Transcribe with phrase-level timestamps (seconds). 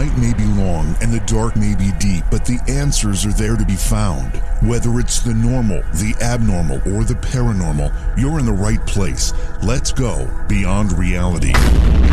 [0.00, 3.56] Night may be long and the dark may be deep, but the answers are there
[3.56, 4.34] to be found.
[4.62, 9.34] Whether it's the normal, the abnormal, or the paranormal, you're in the right place.
[9.62, 11.52] Let's go beyond reality.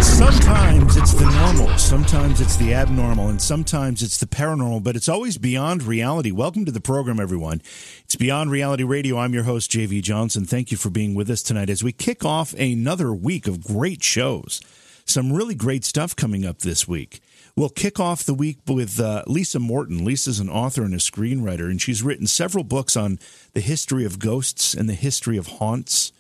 [0.02, 5.08] Sometimes it's the normal, sometimes it's the abnormal, and sometimes it's the paranormal, but it's
[5.08, 6.32] always beyond reality.
[6.32, 7.62] Welcome to the program, everyone.
[8.04, 9.18] It's Beyond Reality Radio.
[9.18, 10.44] I'm your host, JV Johnson.
[10.44, 14.04] Thank you for being with us tonight as we kick off another week of great
[14.04, 14.60] shows.
[15.06, 17.22] Some really great stuff coming up this week.
[17.58, 20.06] We'll kick off the week with uh, Lisa Morton.
[20.06, 23.18] Lisa's an author and a screenwriter, and she's written several books on
[23.54, 26.12] the history of ghosts and the history of haunts.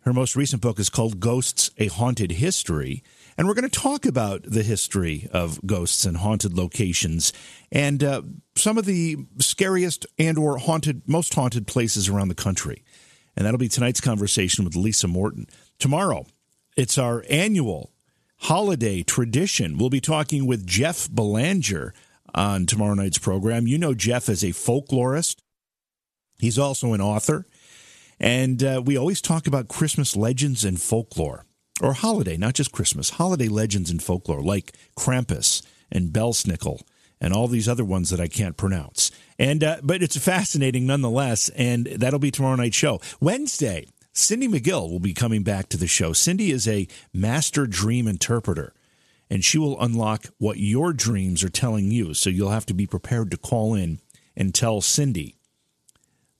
[0.00, 3.02] Her most recent book is called Ghosts A Haunted History.
[3.36, 7.30] And we're going to talk about the history of ghosts and haunted locations
[7.70, 8.22] and uh,
[8.54, 12.82] some of the scariest and or haunted most haunted places around the country.
[13.36, 15.46] And that'll be tonight's conversation with Lisa Morton.
[15.78, 16.24] Tomorrow,
[16.74, 17.92] it's our annual
[18.38, 19.78] holiday tradition.
[19.78, 21.92] We'll be talking with Jeff Belanger
[22.34, 23.66] on tomorrow night's program.
[23.66, 25.36] You know Jeff as a folklorist.
[26.38, 27.46] He's also an author.
[28.20, 31.44] And uh, we always talk about Christmas legends and folklore,
[31.80, 36.82] or holiday, not just Christmas, holiday legends and folklore, like Krampus and Belsnickel
[37.20, 39.10] and all these other ones that I can't pronounce.
[39.38, 43.00] And uh, but it's fascinating nonetheless, and that'll be tomorrow night's show.
[43.20, 43.86] Wednesday,
[44.18, 46.12] Cindy McGill will be coming back to the show.
[46.12, 48.74] Cindy is a master dream interpreter,
[49.30, 52.14] and she will unlock what your dreams are telling you.
[52.14, 54.00] So you'll have to be prepared to call in
[54.36, 55.36] and tell Cindy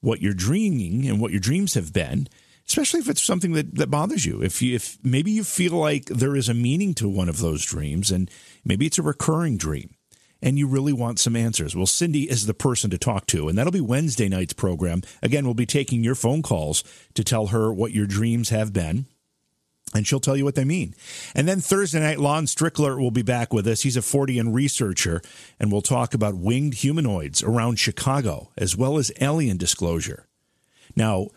[0.01, 2.27] what you're dreaming and what your dreams have been,
[2.67, 4.43] especially if it's something that, that bothers you.
[4.43, 7.65] If you, if maybe you feel like there is a meaning to one of those
[7.65, 8.29] dreams, and
[8.65, 9.95] maybe it's a recurring dream
[10.41, 11.75] and you really want some answers.
[11.75, 15.01] Well, Cindy is the person to talk to, and that'll be Wednesday night's program.
[15.21, 16.83] Again, we'll be taking your phone calls
[17.13, 19.05] to tell her what your dreams have been.
[19.95, 20.93] And she'll tell you what they mean.
[21.33, 23.81] And then Thursday night, Lon Strickler will be back with us.
[23.81, 25.19] He's a Fortean researcher,
[25.59, 30.27] and we'll talk about winged humanoids around Chicago, as well as alien disclosure.
[30.95, 31.29] Now,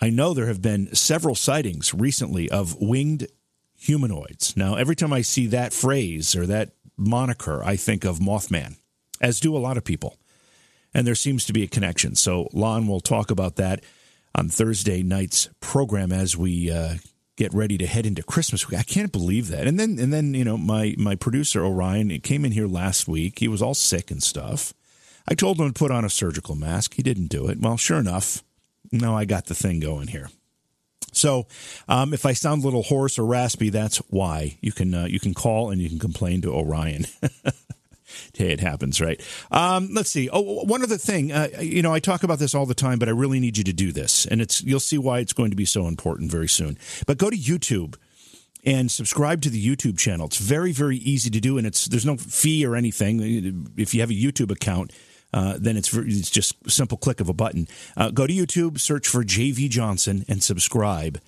[0.00, 3.28] I know there have been several sightings recently of winged
[3.76, 4.56] humanoids.
[4.56, 8.76] Now, every time I see that phrase or that moniker, I think of Mothman,
[9.20, 10.18] as do a lot of people.
[10.92, 12.14] And there seems to be a connection.
[12.14, 13.84] So, Lon will talk about that
[14.34, 16.94] on Thursday night's program as we uh,
[17.36, 18.80] get ready to head into Christmas week.
[18.80, 19.66] I can't believe that.
[19.66, 23.38] And then, and then, you know, my my producer Orion came in here last week.
[23.38, 24.72] He was all sick and stuff.
[25.28, 26.94] I told him to put on a surgical mask.
[26.94, 27.60] He didn't do it.
[27.60, 28.42] Well, sure enough,
[28.90, 30.30] no, I got the thing going here.
[31.12, 31.46] So,
[31.88, 34.58] um, if I sound a little hoarse or raspy, that's why.
[34.60, 37.06] You can uh, you can call and you can complain to Orion.
[38.34, 39.20] hey, it happens, right?
[39.50, 40.28] Um, let's see.
[40.30, 41.32] Oh, one other thing.
[41.32, 43.64] Uh, you know, I talk about this all the time, but I really need you
[43.64, 46.48] to do this, and it's you'll see why it's going to be so important very
[46.48, 46.78] soon.
[47.06, 47.96] But go to YouTube
[48.64, 50.26] and subscribe to the YouTube channel.
[50.26, 53.70] It's very very easy to do, and it's there's no fee or anything.
[53.76, 54.92] If you have a YouTube account
[55.32, 57.68] uh, then it's it's just simple click of a button.
[57.96, 61.20] Uh, go to YouTube, search for JV Johnson, and subscribe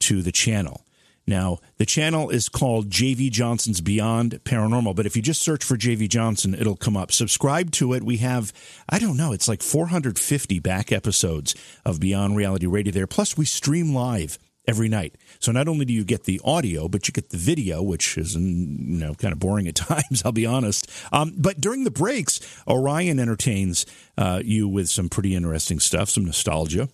[0.00, 0.82] to the channel.
[1.28, 5.76] Now, the channel is called JV Johnson's Beyond Paranormal, but if you just search for
[5.76, 7.10] JV Johnson, it'll come up.
[7.10, 8.04] Subscribe to it.
[8.04, 8.52] We have,
[8.88, 13.08] I don't know, it's like 450 back episodes of Beyond Reality Radio there.
[13.08, 15.16] Plus, we stream live every night.
[15.38, 18.34] So not only do you get the audio, but you get the video, which is
[18.34, 20.22] you know kind of boring at times.
[20.24, 20.90] I'll be honest.
[21.12, 23.86] Um, but during the breaks, Orion entertains
[24.18, 26.88] uh, you with some pretty interesting stuff, some nostalgia,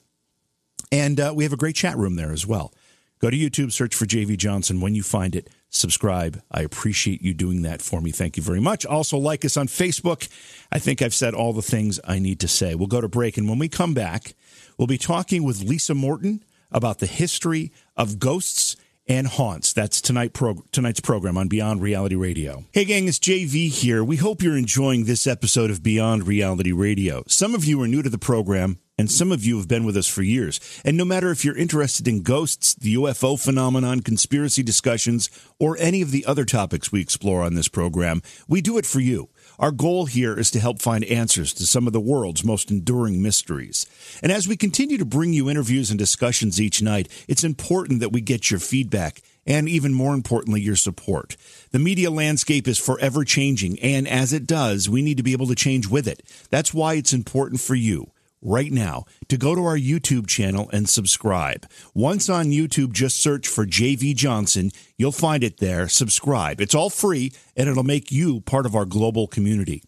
[0.90, 2.72] and uh, we have a great chat room there as well.
[3.20, 4.80] Go to YouTube, search for JV Johnson.
[4.80, 6.42] When you find it, subscribe.
[6.50, 8.10] I appreciate you doing that for me.
[8.10, 8.84] Thank you very much.
[8.84, 10.28] Also, like us on Facebook.
[10.72, 12.74] I think I've said all the things I need to say.
[12.74, 14.34] We'll go to break, and when we come back,
[14.76, 16.42] we'll be talking with Lisa Morton
[16.72, 18.76] about the history of ghosts
[19.06, 19.72] and haunts.
[19.72, 22.64] That's tonight pro- tonight's program on Beyond Reality Radio.
[22.72, 24.04] Hey, gang, it's JV here.
[24.04, 27.24] We hope you're enjoying this episode of Beyond Reality Radio.
[27.26, 28.78] Some of you are new to the program.
[28.98, 30.60] And some of you have been with us for years.
[30.84, 36.02] And no matter if you're interested in ghosts, the UFO phenomenon, conspiracy discussions, or any
[36.02, 39.30] of the other topics we explore on this program, we do it for you.
[39.62, 43.22] Our goal here is to help find answers to some of the world's most enduring
[43.22, 43.86] mysteries.
[44.20, 48.10] And as we continue to bring you interviews and discussions each night, it's important that
[48.10, 51.36] we get your feedback and even more importantly, your support.
[51.70, 55.46] The media landscape is forever changing, and as it does, we need to be able
[55.46, 56.24] to change with it.
[56.50, 58.11] That's why it's important for you
[58.42, 61.66] right now to go to our YouTube channel and subscribe.
[61.94, 64.70] Once on YouTube, just search for JV Johnson.
[64.98, 65.88] You'll find it there.
[65.88, 66.60] Subscribe.
[66.60, 69.82] It's all free and it'll make you part of our global community.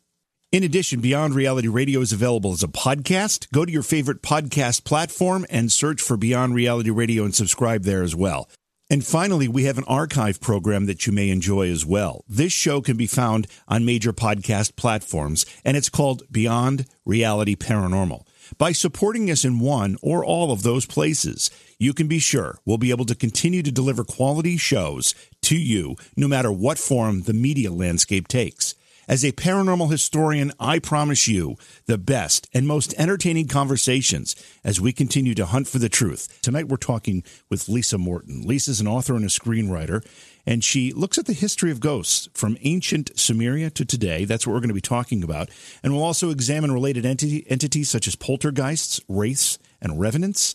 [0.52, 3.50] In addition, Beyond Reality Radio is available as a podcast.
[3.52, 8.04] Go to your favorite podcast platform and search for Beyond Reality Radio and subscribe there
[8.04, 8.48] as well.
[8.90, 12.22] And finally, we have an archive program that you may enjoy as well.
[12.28, 18.24] This show can be found on major podcast platforms, and it's called Beyond Reality Paranormal.
[18.56, 22.78] By supporting us in one or all of those places, you can be sure we'll
[22.78, 27.32] be able to continue to deliver quality shows to you no matter what form the
[27.32, 28.76] media landscape takes.
[29.06, 34.34] As a paranormal historian, I promise you the best and most entertaining conversations
[34.64, 36.38] as we continue to hunt for the truth.
[36.40, 38.46] Tonight we're talking with Lisa Morton.
[38.46, 40.02] Lisa's an author and a screenwriter,
[40.46, 44.24] and she looks at the history of ghosts from ancient Sumeria to today.
[44.24, 45.50] That's what we're going to be talking about.
[45.82, 50.54] And we'll also examine related entities such as poltergeists, wraiths, and revenants.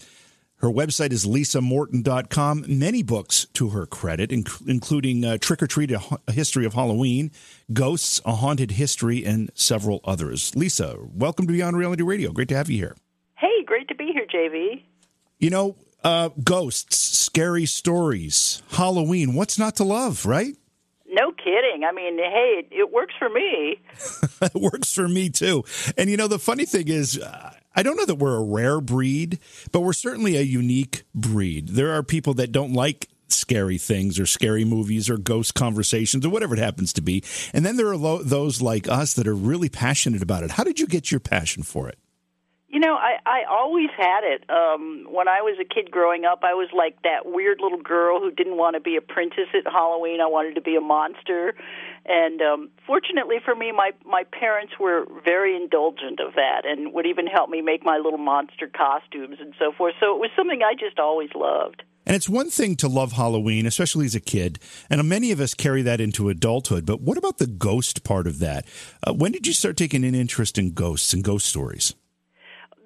[0.60, 2.66] Her website is lisamorton.com.
[2.68, 6.74] Many books to her credit, inc- including uh, Trick or Treat, a, a History of
[6.74, 7.32] Halloween,
[7.72, 10.54] Ghosts, A Haunted History, and several others.
[10.58, 12.34] Lisa, welcome to Beyond Reality Radio.
[12.34, 12.98] Great to have you here.
[13.36, 14.84] Hey, great to be here, JV.
[15.38, 20.58] You know, uh, ghosts, scary stories, Halloween, what's not to love, right?
[21.12, 21.84] No kidding.
[21.84, 23.82] I mean, hey, it, it works for me.
[24.42, 25.64] it works for me too.
[25.98, 28.82] And you know, the funny thing is, uh, I don't know that we're a rare
[28.82, 29.40] breed,
[29.72, 31.70] but we're certainly a unique breed.
[31.70, 36.30] There are people that don't like scary things or scary movies or ghost conversations or
[36.30, 37.24] whatever it happens to be.
[37.54, 40.52] And then there are lo- those like us that are really passionate about it.
[40.52, 41.98] How did you get your passion for it?
[42.70, 44.46] You know, I I always had it.
[44.48, 48.20] Um when I was a kid growing up, I was like that weird little girl
[48.20, 50.22] who didn't want to be a princess at Halloween.
[50.22, 51.56] I wanted to be a monster.
[52.06, 57.08] And um fortunately for me, my my parents were very indulgent of that and would
[57.08, 59.96] even help me make my little monster costumes and so forth.
[60.00, 61.82] So it was something I just always loved.
[62.06, 64.58] And it's one thing to love Halloween, especially as a kid,
[64.90, 66.86] and many of us carry that into adulthood.
[66.86, 68.66] But what about the ghost part of that?
[69.06, 71.94] Uh, when did you start taking an interest in ghosts and ghost stories?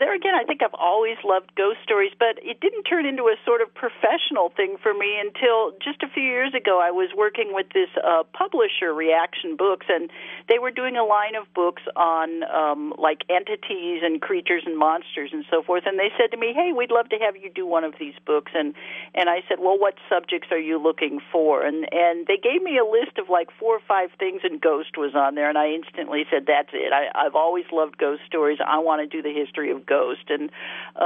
[0.04, 3.40] There again, I think I've always loved ghost stories, but it didn't turn into a
[3.46, 6.84] sort of professional thing for me until just a few years ago.
[6.84, 10.12] I was working with this uh, publisher, Reaktion Books, and
[10.50, 15.32] they were doing a line of books on um, like entities and creatures and monsters
[15.32, 15.84] and so forth.
[15.88, 18.20] And they said to me, "Hey, we'd love to have you do one of these
[18.28, 18.76] books." And
[19.16, 22.76] and I said, "Well, what subjects are you looking for?" And and they gave me
[22.76, 25.72] a list of like four or five things, and ghost was on there, and I
[25.72, 26.92] instantly said, "That's it.
[26.92, 28.60] I, I've always loved ghost stories.
[28.60, 30.26] I want to do the history of." ghosts Ghost.
[30.36, 30.46] And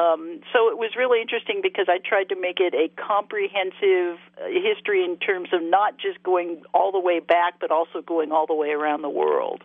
[0.01, 0.21] um,
[0.53, 5.01] so it was really interesting because I tried to make it a comprehensive uh, history
[5.03, 8.59] in terms of not just going all the way back, but also going all the
[8.63, 9.61] way around the world.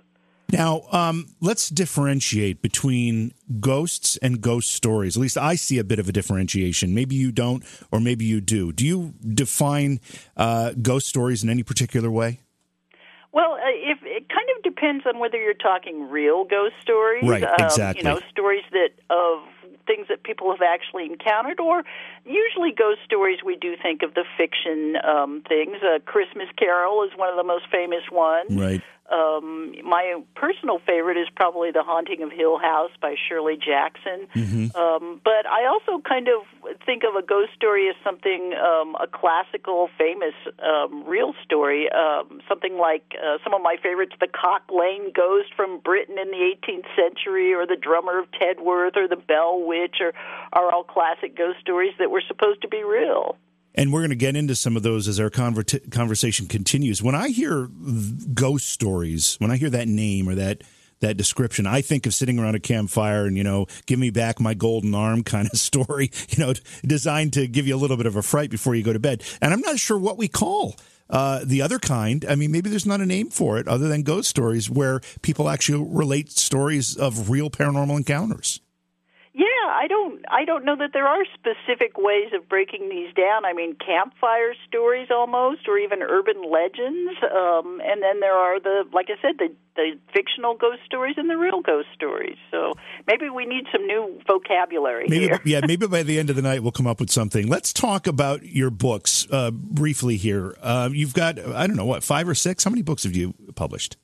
[0.53, 5.17] Now, um, let's differentiate between ghosts and ghost stories.
[5.17, 6.95] At least I see a bit of a differentiation.
[6.95, 8.71] Maybe you don't, or maybe you do.
[8.71, 10.01] Do you define
[10.37, 12.41] uh, ghost stories in any particular way?
[13.33, 17.45] Well, uh, if it kind of depends on whether you're talking real ghost stories, right?
[17.45, 18.03] Um, exactly.
[18.03, 19.41] You know, stories that of
[19.87, 21.83] things that people have actually encountered, or
[22.25, 25.77] usually ghost stories we do think of the fiction um, things.
[25.83, 28.51] A Christmas Carol is one of the most famous ones.
[28.51, 28.83] Right.
[29.11, 34.29] Um, my personal favorite is probably The Haunting of Hill House by Shirley Jackson.
[34.35, 34.77] Mm-hmm.
[34.77, 36.43] Um, but I also kind of
[36.87, 41.91] think of a ghost story as something, um, a classical, famous, um, real story.
[41.91, 46.31] Um, something like uh, some of my favorites, The Cock Lane Ghost from Britain in
[46.31, 50.13] the 18th century, or The Drummer of Tedworth, or The Bell Witch, or,
[50.53, 53.37] are all classic ghost stories that were supposed to be real.
[53.75, 57.03] And we're going to get into some of those as our conver- conversation continues.
[57.03, 57.69] When I hear
[58.35, 60.63] ghost stories, when I hear that name or that
[61.01, 64.41] that description, I think of sitting around a campfire and you know, give me back
[64.41, 66.11] my golden arm kind of story.
[66.29, 68.93] You know, designed to give you a little bit of a fright before you go
[68.93, 69.23] to bed.
[69.41, 70.77] And I'm not sure what we call
[71.13, 72.25] uh, the other kind.
[72.27, 75.49] I mean, maybe there's not a name for it other than ghost stories, where people
[75.49, 78.62] actually relate stories of real paranormal encounters.
[79.35, 83.47] Yeah, I don't I don't know that there are specific ways of breaking these down.
[83.47, 87.17] I mean, campfire stories almost, or even urban legends.
[87.25, 91.31] Um, and then there are the, like I said, the the fictional ghost stories and
[91.31, 92.37] the real ghost stories.
[92.51, 92.75] So
[93.07, 95.41] maybe we need some new vocabulary maybe, here.
[95.47, 97.47] yeah, maybe by the end of the night we'll come up with something.
[97.47, 100.55] Let's talk about your books uh, briefly here.
[100.61, 102.65] Uh, you've got I don't know what five or six.
[102.65, 103.97] How many books have you published?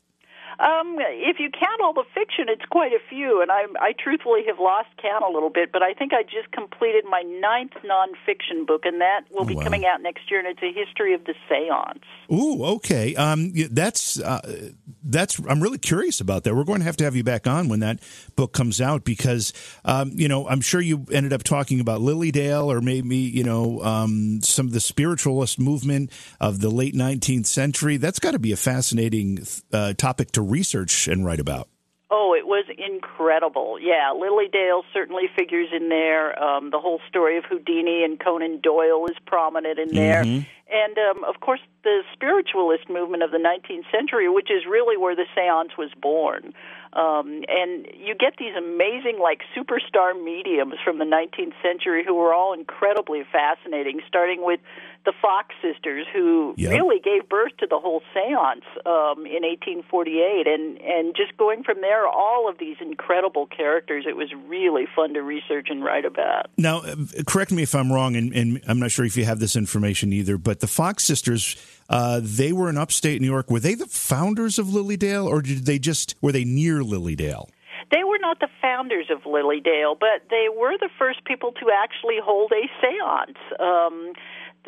[0.61, 4.41] Um, if you count all the fiction, it's quite a few, and I, I truthfully
[4.49, 5.71] have lost count a little bit.
[5.71, 9.63] But I think I just completed my ninth nonfiction book, and that will be wow.
[9.63, 12.03] coming out next year, and it's a history of the seance.
[12.33, 13.15] Ooh, okay.
[13.15, 14.71] Um, that's uh,
[15.09, 15.41] that's.
[15.49, 16.55] I'm really curious about that.
[16.55, 18.01] We're going to have to have you back on when that
[18.37, 19.53] book comes out because,
[19.85, 23.45] um, you know, I'm sure you ended up talking about Lily Dale or maybe you
[23.45, 27.97] know um, some of the spiritualist movement of the late 19th century.
[27.97, 31.69] That's got to be a fascinating uh, topic to research and write about.
[32.11, 33.79] Oh, it was incredible.
[33.79, 36.43] Yeah, Lily Dale certainly figures in there.
[36.43, 40.25] Um, the whole story of Houdini and Conan Doyle is prominent in there.
[40.25, 40.49] Mm-hmm.
[40.71, 45.15] And, um, of course, the spiritualist movement of the 19th century, which is really where
[45.15, 46.55] the seance was born.
[46.95, 52.33] Um, and you get these amazing, like, superstar mediums from the 19th century who were
[52.33, 54.61] all incredibly fascinating, starting with
[55.09, 56.71] the Fox sisters, who Yep.
[56.71, 60.47] really gave birth to the whole seance um, in 1848.
[60.47, 65.15] And, and just going from there, all of these incredible characters, it was really fun
[65.15, 66.51] to research and write about.
[66.59, 66.95] Now, uh,
[67.27, 70.13] correct me if I'm wrong, and, and I'm not sure if you have this information
[70.13, 71.57] either, but the Fox sisters,
[71.89, 73.51] uh, they were in upstate New York.
[73.51, 77.17] Were they the founders of Lily Dale, or did they just were they near Lily
[77.17, 77.49] Dale?
[77.91, 81.71] They were not the founders of Lily Dale, but they were the first people to
[81.83, 83.39] actually hold a seance.
[83.59, 84.13] Um,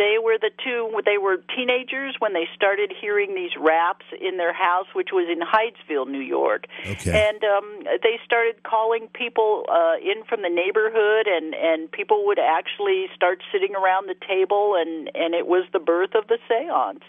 [0.00, 4.54] they were the two, they were teenagers when they started hearing these raps in their
[4.54, 6.64] house, which was in Hydesville, New York.
[6.92, 7.12] Okay.
[7.28, 12.38] And um, they started calling people uh, in from the neighborhood, and, and people would
[12.38, 17.04] actually start sitting around the table, and, and it was the birth of the seance.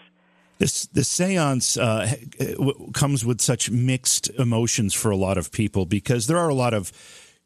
[0.58, 2.14] This the séance uh,
[2.92, 6.74] comes with such mixed emotions for a lot of people because there are a lot
[6.74, 6.92] of,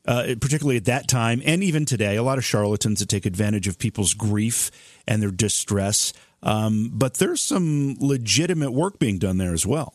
[0.07, 3.69] uh, particularly at that time and even today, a lot of charlatans that take advantage
[3.69, 4.71] of people's grief
[5.07, 6.13] and their distress.
[6.43, 9.95] Um, but there's some legitimate work being done there as well.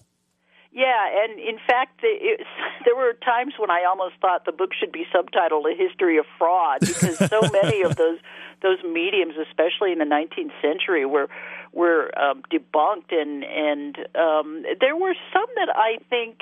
[0.73, 2.45] Yeah, and in fact, it,
[2.85, 6.25] there were times when I almost thought the book should be subtitled "A History of
[6.37, 8.19] Fraud" because so many of those
[8.61, 11.27] those mediums, especially in the 19th century, were
[11.73, 16.41] were um, debunked, and and um, there were some that I think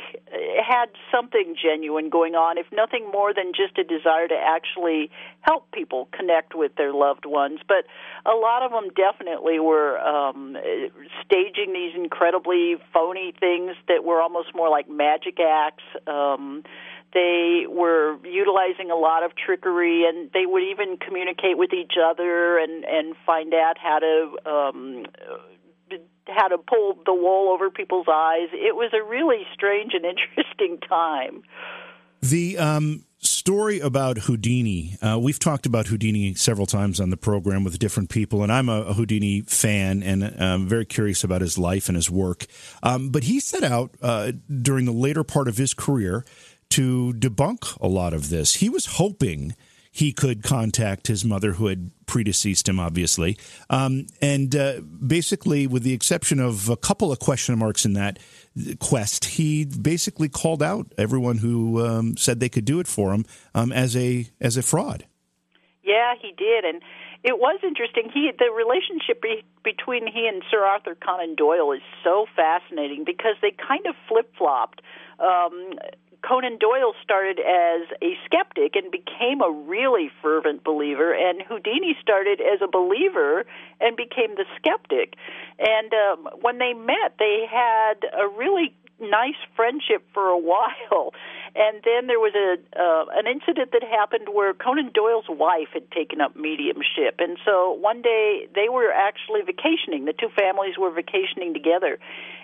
[0.66, 5.70] had something genuine going on, if nothing more than just a desire to actually help
[5.72, 7.60] people connect with their loved ones.
[7.68, 7.86] But
[8.26, 10.58] a lot of them definitely were um,
[11.26, 15.84] staging these incredibly phony things that were almost more like magic acts.
[16.08, 16.64] Um,
[17.14, 22.58] they were utilizing a lot of trickery, and they would even communicate with each other
[22.58, 25.06] and and find out how to um,
[26.28, 28.50] how to pull the wool over people's eyes.
[28.54, 30.06] It was a really strange and
[30.38, 31.44] interesting time.
[32.22, 37.64] The um, story about Houdini, uh, we've talked about Houdini several times on the program
[37.64, 41.58] with different people, and I'm a, a Houdini fan and I'm very curious about his
[41.58, 42.46] life and his work.
[42.84, 46.26] Um, but he set out uh, during the later part of his career
[46.70, 48.56] to debunk a lot of this.
[48.56, 49.56] He was hoping
[49.92, 53.38] he could contact his mother, who had predeceased him, obviously.
[53.70, 58.20] Um, and uh, basically, with the exception of a couple of question marks in that
[58.80, 63.26] quest, he basically called out everyone who um, said they could do it for him
[63.56, 65.06] um, as a as a fraud.
[65.84, 66.82] Yeah, he did, and
[67.24, 68.10] it was interesting.
[68.14, 73.36] He the relationship be, between he and Sir Arthur Conan Doyle is so fascinating because
[73.42, 74.82] they kind of flip flopped.
[75.20, 75.74] Um,
[76.22, 82.42] Conan Doyle started as a skeptic and became a really fervent believer, and Houdini started
[82.42, 83.46] as a believer
[83.80, 85.16] and became the skeptic.
[85.60, 91.14] And um, when they met, they had a really nice friendship for a while.
[91.56, 95.90] And then there was a uh, an incident that happened where Conan Doyle's wife had
[95.90, 100.06] taken up mediumship, and so one day they were actually vacationing.
[100.06, 101.98] The two families were vacationing together,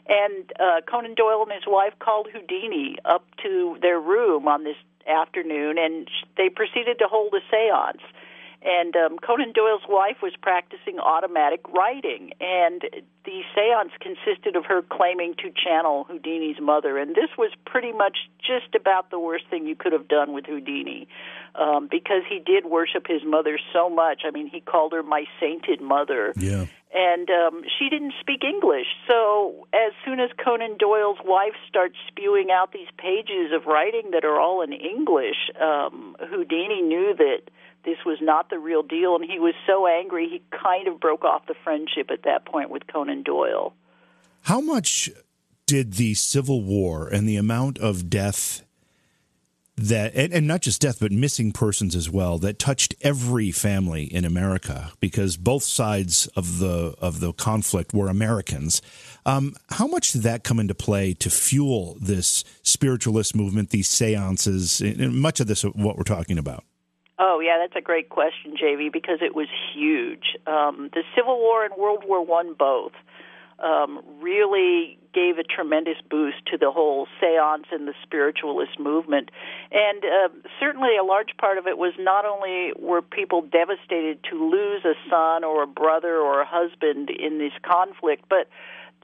[0.10, 4.78] and uh, Conan Doyle and his wife called Houdini up to their room on this
[5.08, 8.02] afternoon, and they proceeded to hold a séance.
[8.66, 12.82] And um, Conan Doyle's wife was practicing automatic writing, and
[13.24, 16.98] the seance consisted of her claiming to channel Houdini's mother.
[16.98, 20.48] And this was pretty much just about the worst thing you could have done with
[20.48, 21.08] Houdini,
[21.54, 24.22] um, because he did worship his mother so much.
[24.26, 26.66] I mean, he called her my sainted mother Yeah.
[26.92, 28.88] and um, she didn't speak English.
[29.08, 34.26] So as soon as Conan Doyle's wife starts spewing out these pages of writing that
[34.26, 37.42] are all in English, um, Houdini knew that
[37.86, 41.24] this was not the real deal, and he was so angry he kind of broke
[41.24, 43.74] off the friendship at that point with Conan Doyle.
[44.44, 45.10] How much
[45.66, 48.64] did the Civil War and the amount of death
[49.78, 54.04] that and, and, not just death but missing persons as well that touched every family
[54.04, 58.82] in America because both sides of the of the conflict were Americans.
[59.26, 64.80] Um, how much did that come into play to fuel this spiritualist movement, these seances,
[64.80, 66.64] and much of this what we're talking about?
[67.18, 70.36] Oh yeah, that's a great question, JV, because it was huge.
[70.46, 72.92] Um, the Civil War and World War One both
[73.60, 79.32] um, really gave a tremendous boost to the whole seance and the spiritualist movement.
[79.72, 80.30] And uh,
[80.60, 84.94] certainly a large part of it was not only were people devastated to lose a
[85.10, 88.50] son or a brother or a husband in this conflict, but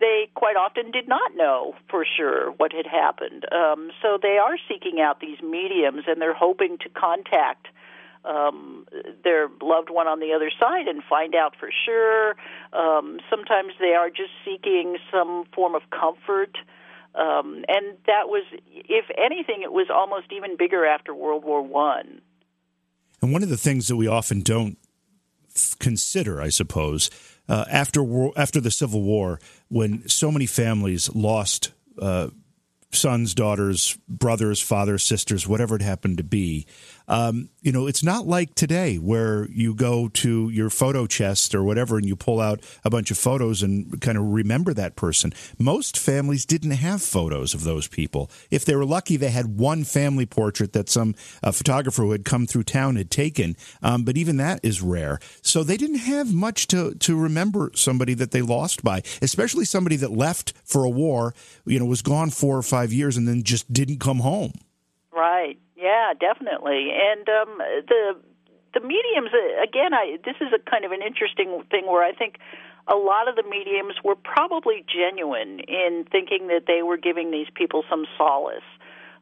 [0.01, 3.45] they quite often did not know for sure what had happened.
[3.53, 7.67] Um, so they are seeking out these mediums and they're hoping to contact
[8.25, 8.85] um,
[9.23, 12.35] their loved one on the other side and find out for sure.
[12.73, 16.57] Um, sometimes they are just seeking some form of comfort.
[17.13, 22.21] Um, and that was, if anything, it was almost even bigger after World War One.
[23.21, 24.77] And one of the things that we often don't
[25.79, 27.09] consider, I suppose,
[27.49, 32.29] uh, after after the Civil War, when so many families lost uh,
[32.93, 36.65] sons, daughters, brothers, fathers, sisters, whatever it happened to be,
[37.07, 41.63] um, you know, it's not like today where you go to your photo chest or
[41.63, 45.33] whatever and you pull out a bunch of photos and kind of remember that person.
[45.59, 48.29] Most families didn't have photos of those people.
[48.49, 52.25] If they were lucky, they had one family portrait that some uh, photographer who had
[52.25, 55.19] come through town had taken, um, but even that is rare.
[55.41, 59.95] So they didn't have much to, to remember somebody that they lost by, especially somebody
[59.97, 61.33] that left for a war,
[61.65, 64.53] you know, was gone four or five years and then just didn't come home.
[65.11, 65.59] Right.
[65.81, 66.91] Yeah, definitely.
[66.93, 68.15] And um, the
[68.73, 69.93] the mediums uh, again.
[69.93, 72.37] I this is a kind of an interesting thing where I think
[72.87, 77.47] a lot of the mediums were probably genuine in thinking that they were giving these
[77.53, 78.67] people some solace.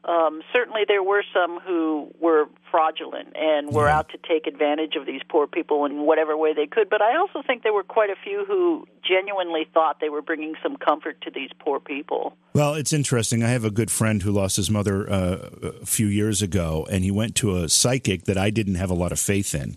[0.04, 3.98] Um, certainly, there were some who were fraudulent and were yeah.
[3.98, 6.88] out to take advantage of these poor people in whatever way they could.
[6.88, 10.54] But I also think there were quite a few who genuinely thought they were bringing
[10.62, 12.36] some comfort to these poor people.
[12.54, 13.42] Well, it's interesting.
[13.42, 15.50] I have a good friend who lost his mother uh,
[15.82, 18.94] a few years ago, and he went to a psychic that I didn't have a
[18.94, 19.76] lot of faith in.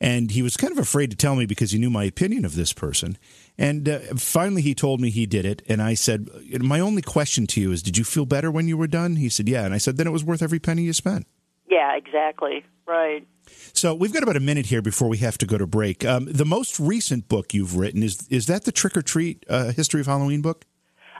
[0.00, 2.56] And he was kind of afraid to tell me because he knew my opinion of
[2.56, 3.16] this person.
[3.58, 5.62] And uh, finally, he told me he did it.
[5.68, 6.28] And I said,
[6.60, 9.16] My only question to you is, did you feel better when you were done?
[9.16, 9.64] He said, Yeah.
[9.64, 11.26] And I said, Then it was worth every penny you spent.
[11.70, 12.64] Yeah, exactly.
[12.86, 13.26] Right.
[13.72, 16.04] So we've got about a minute here before we have to go to break.
[16.04, 19.72] Um, the most recent book you've written is is that the Trick or Treat uh,
[19.72, 20.66] History of Halloween book?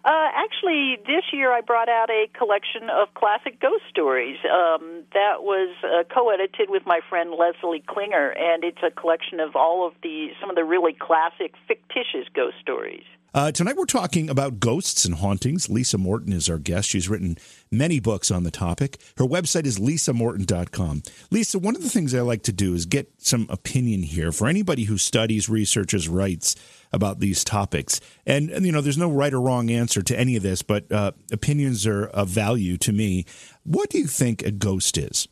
[0.04, 4.36] Uh, actually, this year I brought out a collection of classic ghost stories.
[4.42, 9.54] Um, that was uh, co-edited with my friend Leslie Klinger, and it's a collection of
[9.54, 13.04] all of the some of the really classic fictitious ghost stories.
[13.34, 15.70] Uh, tonight we're talking about ghosts and hauntings.
[15.70, 16.86] Lisa Morton is our guest.
[16.86, 17.38] She's written
[17.70, 19.00] many books on the topic.
[19.16, 21.02] Her website is lisamorton.com.
[21.30, 24.48] Lisa, one of the things I like to do is get some opinion here for
[24.48, 26.56] anybody who studies, researches, writes
[26.92, 28.02] about these topics.
[28.26, 30.92] And, and you know, there's no right or wrong answer to any of this, but
[30.92, 33.24] uh, opinions are of value to me.
[33.64, 35.26] What do you think a ghost is?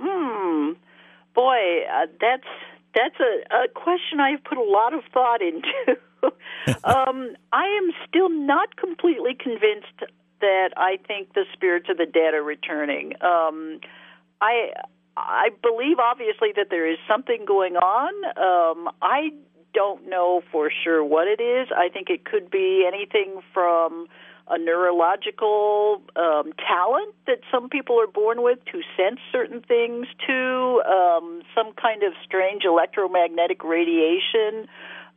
[0.00, 0.72] Hmm.
[1.34, 2.46] Boy, uh, that's
[2.96, 6.00] that's a, a question I've put a lot of thought into.
[6.84, 12.34] um, I am still not completely convinced that I think the spirits of the dead
[12.34, 13.12] are returning.
[13.20, 13.80] Um,
[14.40, 14.70] I
[15.16, 18.12] I believe obviously that there is something going on.
[18.36, 19.30] Um, I
[19.72, 21.68] don't know for sure what it is.
[21.76, 24.08] I think it could be anything from
[24.48, 30.82] a neurological um, talent that some people are born with to sense certain things to
[30.86, 34.68] um, some kind of strange electromagnetic radiation.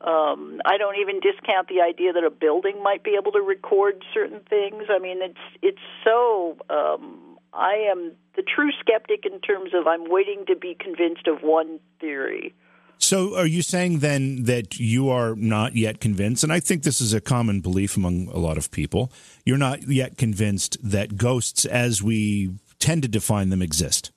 [0.02, 4.04] Um, I don't even discount the idea that a building might be able to record
[4.14, 4.86] certain things.
[4.90, 6.58] I mean, it's it's so.
[6.70, 11.42] Um, I am the true skeptic in terms of I'm waiting to be convinced of
[11.42, 12.54] one theory.
[13.02, 16.44] So, are you saying then that you are not yet convinced?
[16.44, 19.12] And I think this is a common belief among a lot of people.
[19.46, 24.12] You're not yet convinced that ghosts, as we tend to define them, exist.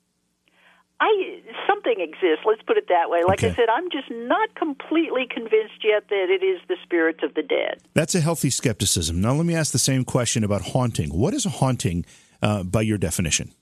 [0.99, 2.45] I something exists.
[2.45, 3.23] Let's put it that way.
[3.25, 3.51] Like okay.
[3.51, 7.43] I said, I'm just not completely convinced yet that it is the spirits of the
[7.43, 7.81] dead.
[7.93, 9.21] That's a healthy skepticism.
[9.21, 11.09] Now, let me ask the same question about haunting.
[11.09, 12.05] What is a haunting
[12.41, 13.53] uh, by your definition?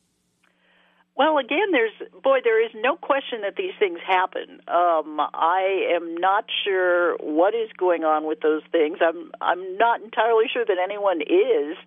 [1.21, 4.57] Well, again, there's boy, there is no question that these things happen.
[4.67, 8.97] Um, I am not sure what is going on with those things.
[9.01, 11.77] I'm I'm not entirely sure that anyone is.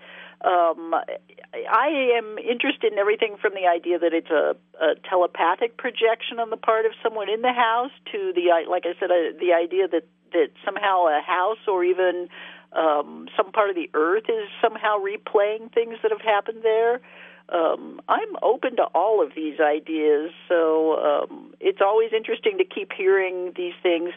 [0.40, 6.38] Um, I am interested in everything from the idea that it's a, a telepathic projection
[6.38, 9.52] on the part of someone in the house to the, like I said, uh, the
[9.52, 12.28] idea that that somehow a house or even
[12.70, 17.00] um, some part of the earth is somehow replaying things that have happened there.
[17.50, 20.32] Um, I'm open to all of these ideas.
[20.48, 24.10] So um, it's always interesting to keep hearing these things.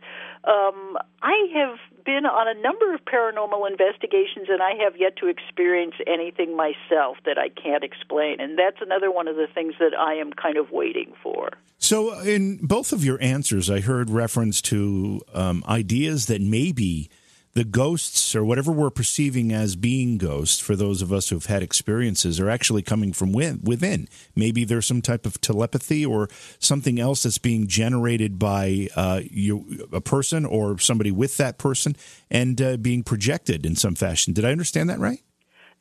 [0.44, 5.28] Um, I have been on a number of paranormal investigations, and I have yet to
[5.28, 8.40] experience anything myself that I can't explain.
[8.40, 11.52] And that's another one of the things that I am kind of waiting for.
[11.80, 17.10] So, in both of your answers, I heard reference to um, ideas that maybe
[17.58, 21.64] the ghosts or whatever we're perceiving as being ghosts for those of us who've had
[21.64, 24.08] experiences are actually coming from within.
[24.36, 29.88] Maybe there's some type of telepathy or something else that's being generated by uh, you,
[29.92, 31.96] a person or somebody with that person
[32.30, 34.34] and uh, being projected in some fashion.
[34.34, 35.24] Did I understand that right?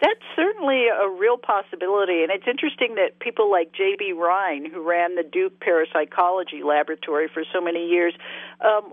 [0.00, 4.12] That's certainly a real possibility, and it's interesting that people like J.B.
[4.12, 8.14] Rhine, who ran the Duke Parapsychology Laboratory for so many years,
[8.62, 8.92] um,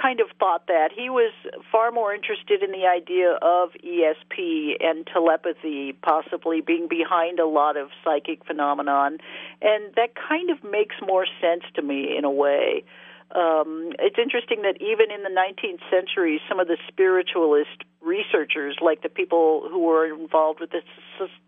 [0.00, 0.90] kind of thought that.
[0.94, 1.32] He was
[1.70, 7.76] far more interested in the idea of ESP and telepathy possibly being behind a lot
[7.76, 9.18] of psychic phenomenon,
[9.60, 12.84] and that kind of makes more sense to me in a way.
[13.32, 19.02] Um, it's interesting that even in the 19th century, some of the spiritualist researchers, like
[19.02, 20.82] the people who were involved with the,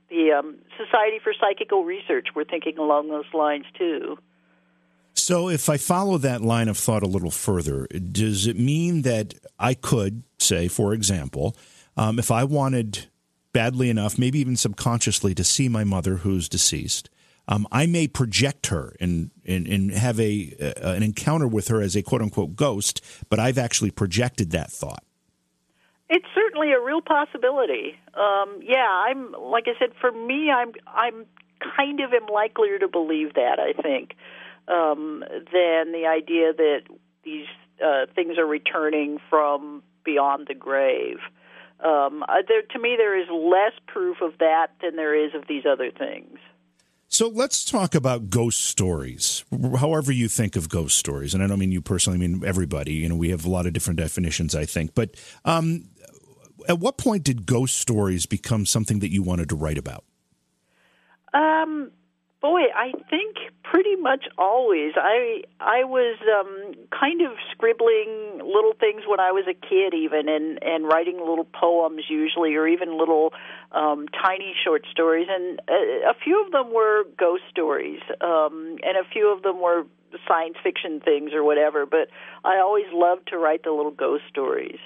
[0.09, 4.17] the um, Society for Psychical Research, were thinking along those lines too.
[5.23, 9.35] So, if I follow that line of thought a little further, does it mean that
[9.57, 11.57] I could say, for example,
[11.97, 13.07] um, if I wanted
[13.53, 17.09] badly enough, maybe even subconsciously, to see my mother who's deceased,
[17.47, 21.81] um, I may project her and, and, and have a uh, an encounter with her
[21.81, 25.05] as a quote unquote ghost, but I've actually projected that thought.
[26.09, 27.95] It's certainly a real possibility.
[28.15, 29.91] Um, yeah, I'm like I said.
[30.01, 31.27] For me, I'm I'm
[31.77, 33.61] kind of am likelier to believe that.
[33.61, 34.17] I think
[34.69, 36.83] um, than the idea that
[37.25, 37.47] these
[37.85, 41.19] uh, things are returning from beyond the grave.
[41.81, 45.47] Um, uh, there, to me, there is less proof of that than there is of
[45.49, 46.39] these other things.
[47.09, 49.45] So let's talk about ghost stories.
[49.79, 52.95] However you think of ghost stories, and I don't mean you personally, I mean everybody.
[52.95, 54.95] You know, we have a lot of different definitions, I think.
[54.95, 55.11] But
[55.45, 55.91] um,
[56.69, 60.05] at what point did ghost stories become something that you wanted to write about?
[61.35, 61.91] Um,
[62.43, 64.95] Boy, I think pretty much always.
[64.97, 70.29] I I was um kind of scribbling little things when I was a kid even
[70.29, 73.33] and and writing little poems usually or even little
[73.71, 78.99] um tiny short stories and a, a few of them were ghost stories um and
[78.99, 79.87] a few of them were
[80.27, 82.09] science fiction things or whatever, but
[82.45, 84.79] I always loved to write the little ghost stories.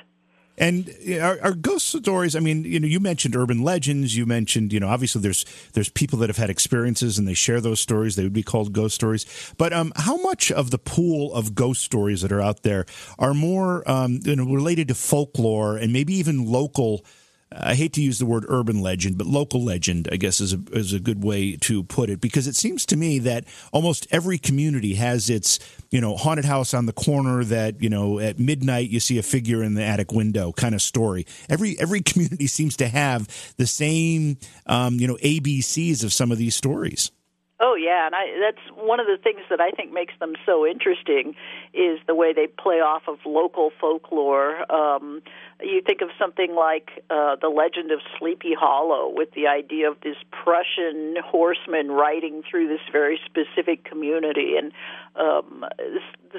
[0.58, 0.90] And
[1.20, 2.34] our, our, ghost stories.
[2.34, 4.16] I mean, you know, you mentioned urban legends.
[4.16, 7.60] You mentioned, you know, obviously there's there's people that have had experiences and they share
[7.60, 8.16] those stories.
[8.16, 9.26] They would be called ghost stories.
[9.58, 12.86] But um, how much of the pool of ghost stories that are out there
[13.18, 17.04] are more, um, you know, related to folklore and maybe even local?
[17.52, 20.60] I hate to use the word urban legend, but local legend, I guess, is a,
[20.72, 24.36] is a good way to put it because it seems to me that almost every
[24.36, 28.90] community has its, you know, haunted house on the corner that, you know, at midnight
[28.90, 31.24] you see a figure in the attic window kind of story.
[31.48, 36.38] Every, every community seems to have the same, um, you know, ABCs of some of
[36.38, 37.12] these stories.
[37.58, 40.66] Oh yeah, and I, that's one of the things that I think makes them so
[40.66, 41.34] interesting
[41.72, 44.70] is the way they play off of local folklore.
[44.70, 45.22] Um,
[45.62, 49.96] you think of something like uh, the legend of Sleepy Hollow, with the idea of
[50.02, 54.72] this Prussian horseman riding through this very specific community, and
[55.16, 55.64] um,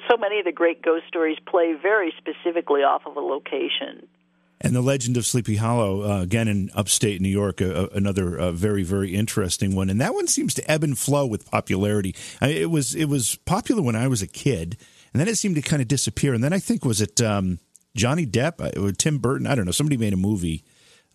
[0.07, 4.07] so many of the great ghost stories play very specifically off of a location.
[4.59, 8.51] And the Legend of Sleepy Hollow, uh, again in upstate New York, uh, another uh,
[8.51, 9.89] very very interesting one.
[9.89, 12.15] And that one seems to ebb and flow with popularity.
[12.41, 14.77] I, it was it was popular when I was a kid,
[15.13, 16.33] and then it seemed to kind of disappear.
[16.33, 17.59] And then I think was it um,
[17.95, 19.45] Johnny Depp uh, or Tim Burton?
[19.45, 19.71] I don't know.
[19.71, 20.63] Somebody made a movie.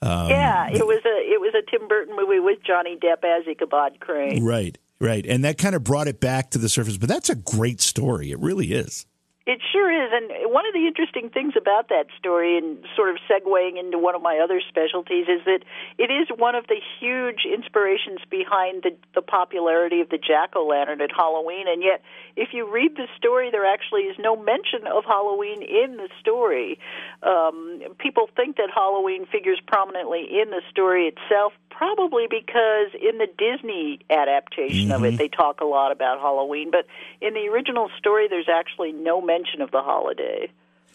[0.01, 3.47] Um, yeah, it was a it was a Tim Burton movie with Johnny Depp as
[3.49, 4.45] Ichabod Crane.
[4.45, 6.97] Right, right, and that kind of brought it back to the surface.
[6.97, 8.31] But that's a great story.
[8.31, 9.07] It really is.
[9.45, 10.11] It sure is.
[10.13, 14.15] And one of the interesting things about that story, and sort of segueing into one
[14.15, 15.65] of my other specialties, is that
[15.99, 20.65] it is one of the huge inspirations behind the, the popularity of the jack o'
[20.65, 21.67] lantern at Halloween.
[21.67, 22.03] And yet,
[22.37, 26.79] if you read the story, there actually is no mention of Halloween in the story.
[27.25, 33.27] Um, people think that Halloween figures prominently in the story itself, probably because in the
[33.27, 34.93] Disney adaptation mm-hmm.
[34.93, 35.17] of it, mm-hmm.
[35.17, 36.71] they talk a lot about Halloween.
[36.71, 36.87] But
[37.21, 40.51] in the original story, there's actually no mention of the holiday.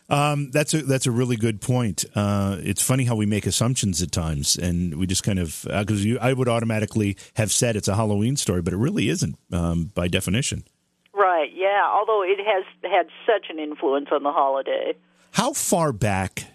[0.09, 2.05] Um, that's a that's a really good point.
[2.15, 6.05] Uh, it's funny how we make assumptions at times, and we just kind of because
[6.05, 9.91] uh, I would automatically have said it's a Halloween story, but it really isn't um,
[9.93, 10.63] by definition.
[11.13, 11.51] Right.
[11.53, 11.83] Yeah.
[11.91, 14.93] Although it has had such an influence on the holiday.
[15.31, 16.45] How far back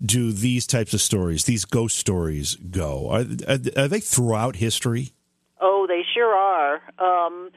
[0.00, 3.08] do these types of stories, these ghost stories, go?
[3.10, 5.12] Are, are, are they throughout history?
[5.60, 6.80] Oh, they sure are.
[6.98, 7.50] Um,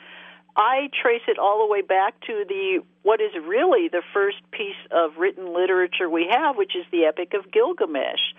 [0.56, 4.80] I trace it all the way back to the what is really the first piece
[4.92, 8.34] of written literature we have, which is the Epic of Gilgamesh.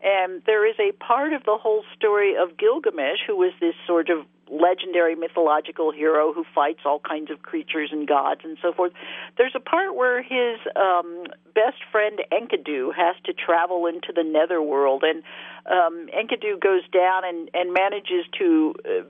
[0.00, 4.10] And there is a part of the whole story of Gilgamesh, who was this sort
[4.10, 8.92] of legendary mythological hero who fights all kinds of creatures and gods and so forth.
[9.36, 15.02] There's a part where his um, best friend Enkidu has to travel into the netherworld,
[15.04, 15.22] and
[15.66, 19.02] um, Enkidu goes down and, and manages to uh,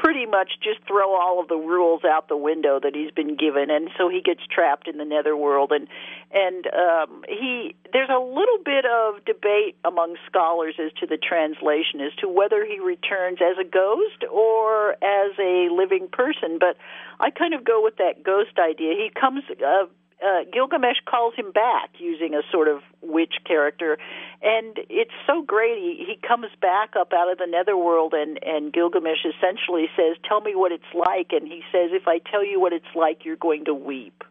[0.00, 3.68] pretty much just throw all of the rules out the window that he's been given,
[3.68, 5.72] and so he gets trapped in the netherworld.
[5.72, 5.86] And
[6.32, 12.00] and um, he there's a little bit of debate among scholars as to the translation
[12.00, 16.56] as to whether he returns as a ghost or as a living person.
[16.58, 16.78] But
[17.20, 18.94] I kind of go with that ghost idea.
[18.94, 19.44] He comes.
[19.50, 19.86] Uh,
[20.22, 23.98] uh, Gilgamesh calls him back using a sort of witch character,
[24.42, 25.78] and it's so great.
[25.78, 30.40] He, he comes back up out of the netherworld, and and Gilgamesh essentially says, "Tell
[30.40, 33.36] me what it's like," and he says, "If I tell you what it's like, you're
[33.36, 34.22] going to weep."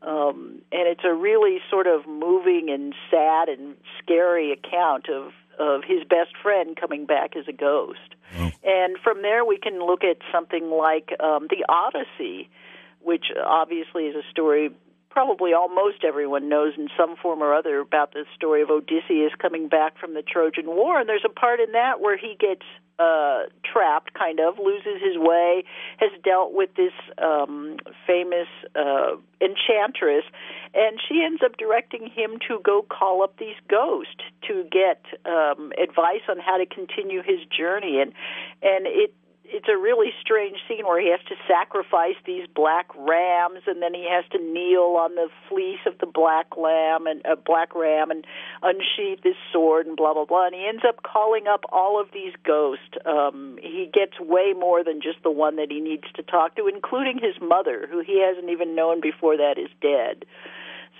[0.00, 5.82] Um, and it's a really sort of moving and sad and scary account of of
[5.86, 8.16] his best friend coming back as a ghost.
[8.64, 12.48] And from there, we can look at something like um, the Odyssey,
[13.02, 14.70] which obviously is a story
[15.12, 19.68] probably almost everyone knows in some form or other about the story of Odysseus coming
[19.68, 20.98] back from the Trojan War.
[20.98, 22.64] And there's a part in that where he gets
[22.98, 25.64] uh, trapped, kind of, loses his way,
[25.98, 30.24] has dealt with this um, famous uh, enchantress,
[30.74, 35.72] and she ends up directing him to go call up these ghosts to get um,
[35.82, 38.00] advice on how to continue his journey.
[38.00, 38.12] And
[38.62, 39.14] and it
[39.52, 43.92] it's a really strange scene where he has to sacrifice these black rams and then
[43.92, 47.74] he has to kneel on the fleece of the black lamb and a uh, black
[47.74, 48.26] ram and
[48.62, 50.46] unsheath his sword and blah blah blah.
[50.46, 52.96] And he ends up calling up all of these ghosts.
[53.04, 56.66] Um he gets way more than just the one that he needs to talk to
[56.66, 60.24] including his mother who he hasn't even known before that is dead.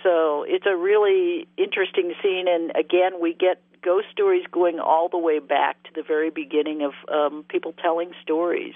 [0.03, 5.19] So it's a really interesting scene and again we get ghost stories going all the
[5.19, 8.75] way back to the very beginning of um, people telling stories.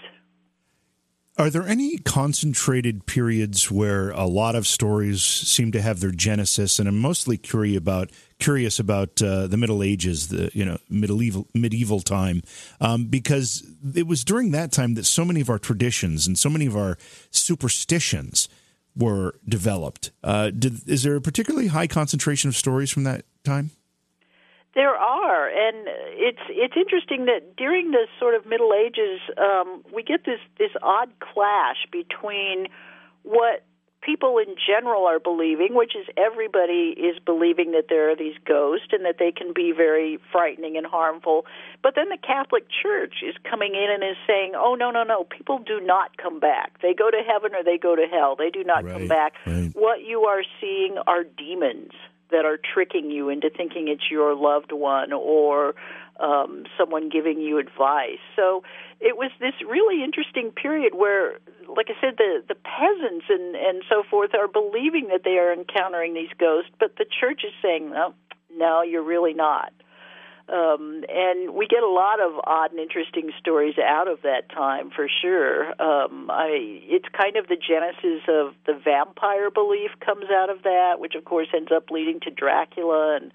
[1.39, 6.79] Are there any concentrated periods where a lot of stories seem to have their genesis?
[6.79, 11.47] And I'm mostly curious about curious about uh, the Middle Ages, the you know medieval
[11.53, 12.43] medieval time,
[12.81, 13.63] um, because
[13.95, 16.75] it was during that time that so many of our traditions and so many of
[16.75, 16.97] our
[17.31, 18.49] superstitions
[18.97, 20.13] were developed.
[20.25, 23.73] Uh, did, is there a particularly high concentration of stories from that time?
[24.77, 25.89] There are, and
[26.21, 30.71] it's it's interesting that during the sort of Middle Ages, um, we get this this
[30.83, 32.69] odd clash between
[33.23, 33.65] what
[34.03, 38.89] people in general are believing, which is everybody is believing that there are these ghosts
[38.93, 41.47] and that they can be very frightening and harmful.
[41.83, 45.25] But then the Catholic Church is coming in and is saying, "Oh no, no, no!
[45.25, 46.83] People do not come back.
[46.83, 48.37] They go to heaven or they go to hell.
[48.37, 49.33] They do not right, come back.
[49.47, 49.71] Right.
[49.73, 51.93] What you are seeing are demons."
[52.31, 55.75] That are tricking you into thinking it's your loved one or
[56.19, 58.23] um, someone giving you advice.
[58.35, 58.63] So
[59.01, 63.83] it was this really interesting period where, like I said, the the peasants and and
[63.89, 67.91] so forth are believing that they are encountering these ghosts, but the church is saying,
[67.91, 68.15] no,
[68.55, 69.73] no, you're really not.
[70.49, 74.91] Um, and we get a lot of odd and interesting stories out of that time
[74.95, 75.71] for sure.
[75.83, 81.01] Um, I, it's kind of the genesis of the vampire belief comes out of that,
[81.01, 83.33] which of course ends up leading to Dracula and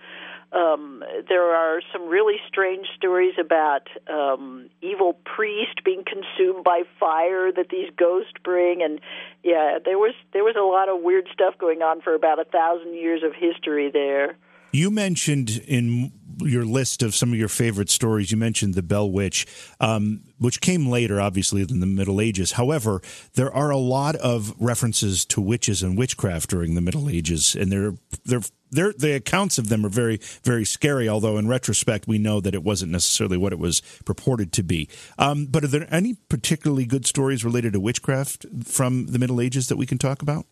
[0.54, 7.52] um, there are some really strange stories about um, evil priest being consumed by fire
[7.54, 9.00] that these ghosts bring, and
[9.44, 12.44] yeah, there was there was a lot of weird stuff going on for about a
[12.44, 14.36] thousand years of history there.
[14.72, 19.10] You mentioned in your list of some of your favorite stories, you mentioned the Bell
[19.10, 19.46] Witch,
[19.80, 22.54] um, which came later, obviously, than the Middle Ages.
[22.54, 23.02] However,
[23.34, 27.72] there are a lot of references to witches and witchcraft during the Middle Ages, and
[27.72, 27.94] they're
[28.26, 28.42] they're
[28.74, 31.10] they're, the accounts of them are very, very scary.
[31.10, 34.88] Although in retrospect, we know that it wasn't necessarily what it was purported to be.
[35.20, 39.68] Um, but are there any particularly good stories related to witchcraft from the Middle Ages
[39.68, 40.46] that we can talk about?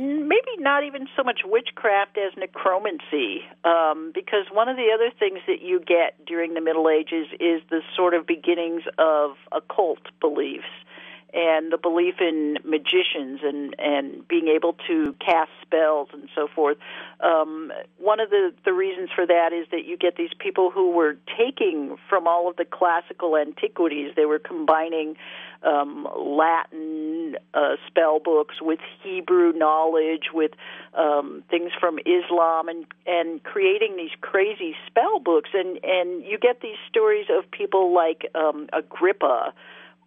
[0.00, 5.40] maybe not even so much witchcraft as necromancy, um, because one of the other things
[5.46, 10.68] that you get during the Middle Ages is the sort of beginnings of occult beliefs
[11.32, 16.76] and the belief in magicians and and being able to cast spells and so forth.
[17.20, 20.90] Um, one of the the reasons for that is that you get these people who
[20.90, 24.12] were taking from all of the classical antiquities.
[24.16, 25.16] They were combining
[25.62, 30.52] um, Latin uh, spell books with Hebrew knowledge, with
[30.94, 35.50] um, things from Islam, and and creating these crazy spell books.
[35.54, 39.52] And and you get these stories of people like um, Agrippa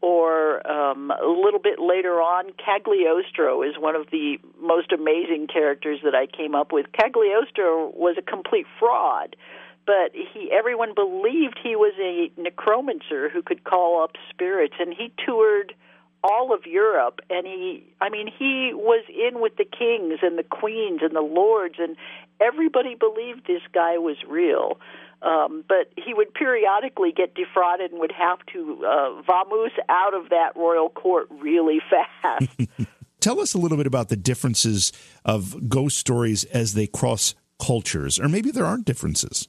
[0.04, 6.00] or um, a little bit later on, Cagliostro is one of the most amazing characters
[6.04, 6.88] that I came up with.
[6.92, 9.38] Cagliostro was a complete fraud,
[9.86, 15.14] but he everyone believed he was a necromancer who could call up spirits, and he
[15.26, 15.74] toured
[16.22, 20.44] all of Europe and he I mean he was in with the kings and the
[20.44, 21.98] queens and the lords and
[22.40, 24.80] everybody believed this guy was real
[25.24, 30.30] um, but he would periodically get defrauded and would have to uh, vamoose out of
[30.30, 32.50] that royal court really fast.
[33.20, 34.92] Tell us a little bit about the differences
[35.24, 39.48] of ghost stories as they cross cultures, or maybe there aren't differences.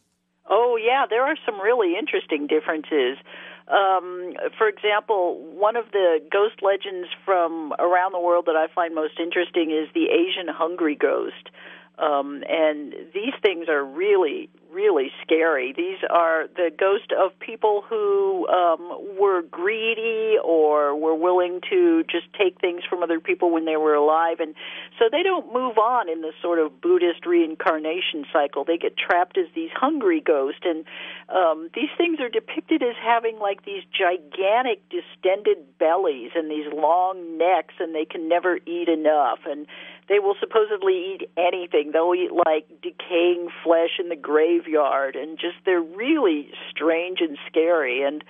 [0.49, 3.19] Oh, yeah, there are some really interesting differences.
[3.67, 8.95] Um, for example, one of the ghost legends from around the world that I find
[8.95, 11.51] most interesting is the Asian hungry ghost.
[11.99, 15.73] Um, and these things are really, really scary.
[15.73, 22.27] These are the ghost of people who um, were greedy or were willing to just
[22.39, 24.55] take things from other people when they were alive, and
[24.99, 28.65] so they don't move on in the sort of Buddhist reincarnation cycle.
[28.65, 30.85] They get trapped as these hungry ghosts, and
[31.29, 37.39] um, these things are depicted as having like these gigantic distended bellies and these long
[37.39, 39.67] necks, and they can never eat enough, and
[40.09, 41.93] they will supposedly eat anything.
[41.93, 44.17] They'll eat like decaying flesh in the
[44.65, 48.03] graveyard, and just they're really strange and scary.
[48.03, 48.25] And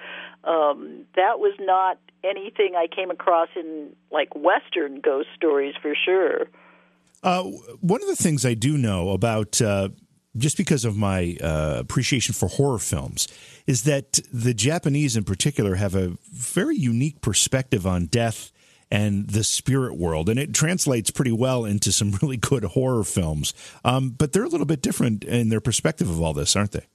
[0.45, 6.47] um, that was not anything I came across in like Western ghost stories for sure.
[7.23, 7.45] Uh,
[7.81, 9.89] one of the things I do know about, uh,
[10.37, 13.29] just because of my uh, appreciation for horror films,
[13.67, 18.53] is that the Japanese in particular have a very unique perspective on death
[18.95, 23.53] and the spirit world, and it translates pretty well into some really good horror films.
[23.85, 26.87] Um, but they're a little bit different in their perspective of all this, aren't they?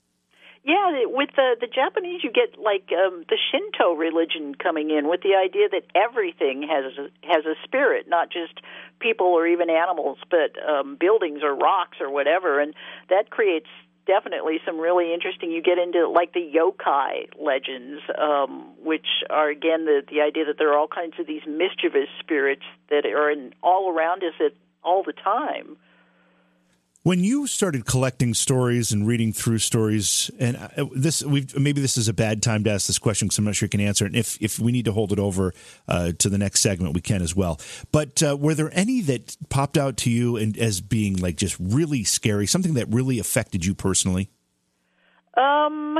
[0.64, 5.20] Yeah, with the the Japanese, you get like um, the Shinto religion coming in with
[5.22, 8.60] the idea that everything has a, has a spirit, not just
[8.98, 12.74] people or even animals, but um, buildings or rocks or whatever, and
[13.08, 13.68] that creates
[14.06, 15.50] definitely some really interesting.
[15.50, 20.58] You get into like the yokai legends, um, which are again the the idea that
[20.58, 24.52] there are all kinds of these mischievous spirits that are in all around us at
[24.82, 25.76] all the time.
[27.02, 32.08] When you started collecting stories and reading through stories, and uh, this, maybe this is
[32.08, 34.08] a bad time to ask this question because I'm not sure you can answer it.
[34.08, 35.54] And if if we need to hold it over
[35.88, 37.58] uh, to the next segment, we can as well.
[37.90, 41.56] But uh, were there any that popped out to you and as being like just
[41.58, 44.28] really scary, something that really affected you personally?
[45.38, 45.98] Um,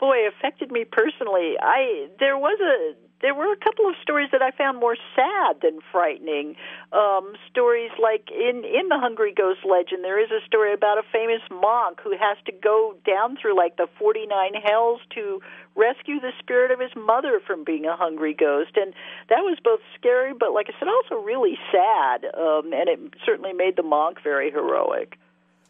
[0.00, 1.56] boy, affected me personally.
[1.60, 5.60] I there was a there were a couple of stories that I found more sad
[5.62, 6.56] than frightening.
[6.92, 11.02] Um, stories like in in the Hungry Ghost legend, there is a story about a
[11.10, 15.40] famous monk who has to go down through like the forty nine hells to
[15.74, 18.94] rescue the spirit of his mother from being a hungry ghost, and
[19.28, 22.24] that was both scary, but like I said, also really sad.
[22.34, 25.18] Um, and it certainly made the monk very heroic.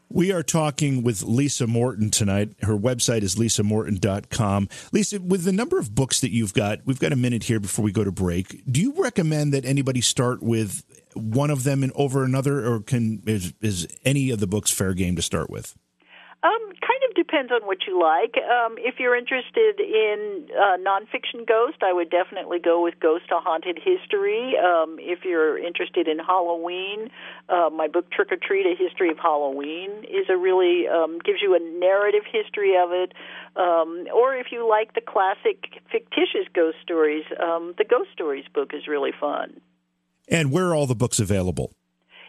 [0.09, 2.55] We are talking with Lisa Morton tonight.
[2.63, 4.69] Her website is lisamorton.com.
[4.93, 7.85] Lisa, with the number of books that you've got, we've got a minute here before
[7.85, 8.63] we go to break.
[8.71, 13.23] Do you recommend that anybody start with one of them and over another, or can
[13.27, 15.75] is, is any of the books fair game to start with?
[16.43, 16.73] Um,
[17.15, 18.37] depends on what you like.
[18.37, 23.41] Um, if you're interested in uh, nonfiction ghost, I would definitely go with Ghosts: A
[23.41, 24.55] Haunted History.
[24.59, 27.11] Um, if you're interested in Halloween,
[27.49, 31.41] uh, my book Trick or Treat: A History of Halloween is a really um, gives
[31.43, 33.13] you a narrative history of it.
[33.57, 38.73] Um, or if you like the classic fictitious ghost stories, um, the Ghost Stories book
[38.75, 39.61] is really fun.
[40.29, 41.73] And where are all the books available?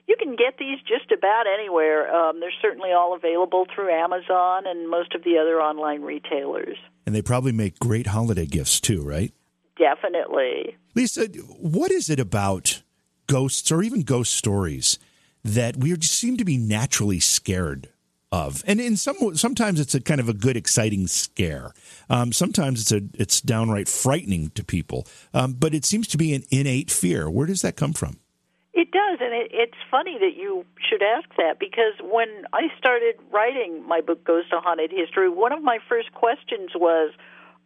[0.07, 2.13] You can get these just about anywhere.
[2.13, 6.77] Um, they're certainly all available through Amazon and most of the other online retailers.
[7.05, 9.33] And they probably make great holiday gifts too, right?
[9.77, 10.77] Definitely.
[10.93, 11.25] Lisa,
[11.59, 12.83] what is it about
[13.27, 14.99] ghosts or even ghost stories
[15.43, 17.89] that we seem to be naturally scared
[18.31, 18.63] of?
[18.67, 21.73] And in some sometimes it's a kind of a good, exciting scare.
[22.09, 25.07] Um, sometimes it's a it's downright frightening to people.
[25.33, 27.29] Um, but it seems to be an innate fear.
[27.29, 28.19] Where does that come from?
[28.75, 33.15] It does, and it, it's funny that you should ask that because when I started
[33.31, 37.13] writing my book, Ghosts: A Haunted History, one of my first questions was,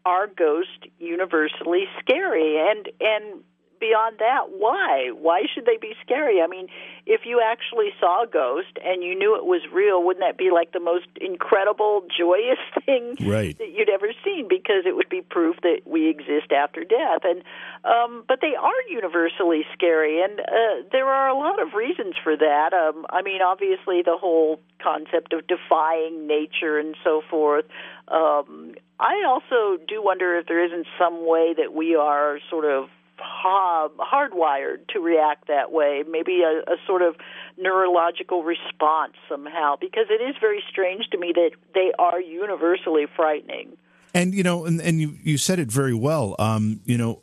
[0.06, 3.44] "Are ghosts universally scary?" And and
[3.80, 5.12] beyond that, why?
[5.14, 6.42] Why should they be scary?
[6.42, 6.68] I mean,
[7.06, 10.52] if you actually saw a ghost and you knew it was real, wouldn't that be
[10.52, 13.58] like the most incredible, joyous thing right.
[13.58, 14.48] that you'd ever seen?
[14.48, 17.24] Because it would be proof that we exist after death.
[17.24, 17.44] And
[17.84, 22.36] um, but they are universally scary, and uh, there are a lot of reasons for
[22.36, 22.74] that.
[22.74, 27.66] Um, I mean, obviously, the whole concept of defying nature and so forth.
[28.08, 32.90] Um, I also do wonder if there isn't some way that we are sort of
[33.20, 37.16] hardwired to react that way, maybe a, a sort of
[37.58, 43.78] neurological response somehow, because it is very strange to me that they are universally frightening.
[44.14, 46.36] And you know, and, and you you said it very well.
[46.40, 47.22] Um, you know,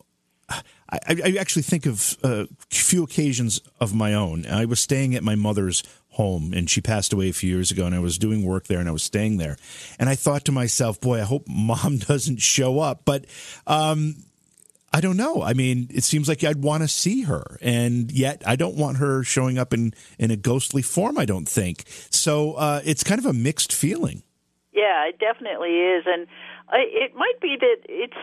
[0.49, 4.47] I, I actually think of a uh, few occasions of my own.
[4.47, 7.84] I was staying at my mother's home and she passed away a few years ago
[7.86, 9.57] and I was doing work there and I was staying there.
[9.99, 13.03] And I thought to myself, boy, I hope mom doesn't show up.
[13.05, 13.26] But
[13.66, 14.16] um,
[14.93, 15.43] I don't know.
[15.43, 18.99] I mean, it seems like I'd want to see her, and yet I don't want
[18.99, 21.18] her showing up in in a ghostly form.
[21.18, 22.55] I don't think so.
[22.55, 24.22] Uh, it's kind of a mixed feeling.
[24.72, 26.26] Yeah, it definitely is, and
[26.68, 28.16] I, it might be that it's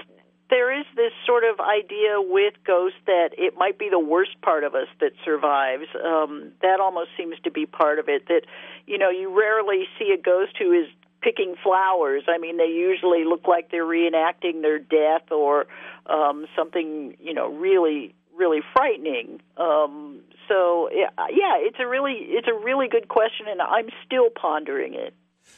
[0.49, 4.64] there is this sort of idea with ghosts that it might be the worst part
[4.64, 5.88] of us that survives.
[5.95, 8.28] Um, that almost seems to be part of it.
[8.28, 8.41] That
[8.86, 10.88] you know, you rarely see a ghost who is
[11.24, 12.24] picking flowers.
[12.28, 15.67] I mean, they usually look like they're reenacting their death or
[16.05, 19.41] um, something, you know, really, really frightening.
[19.57, 24.93] Um, so, yeah, it's a really, it's a really good question, and I'm still pondering
[24.93, 25.13] it.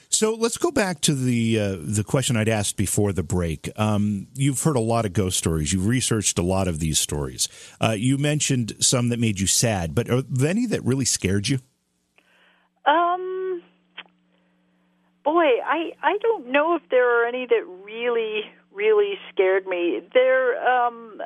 [0.10, 3.70] So let's go back to the uh, the question I'd asked before the break.
[3.76, 5.74] Um, you've heard a lot of ghost stories.
[5.74, 7.50] You've researched a lot of these stories.
[7.82, 11.50] Uh, you mentioned some that made you sad, but are there any that really scared
[11.50, 11.60] you?
[12.86, 13.25] Um,
[15.26, 20.02] boy, I I don't know if there are any that really really scared me.
[20.14, 21.22] There, um,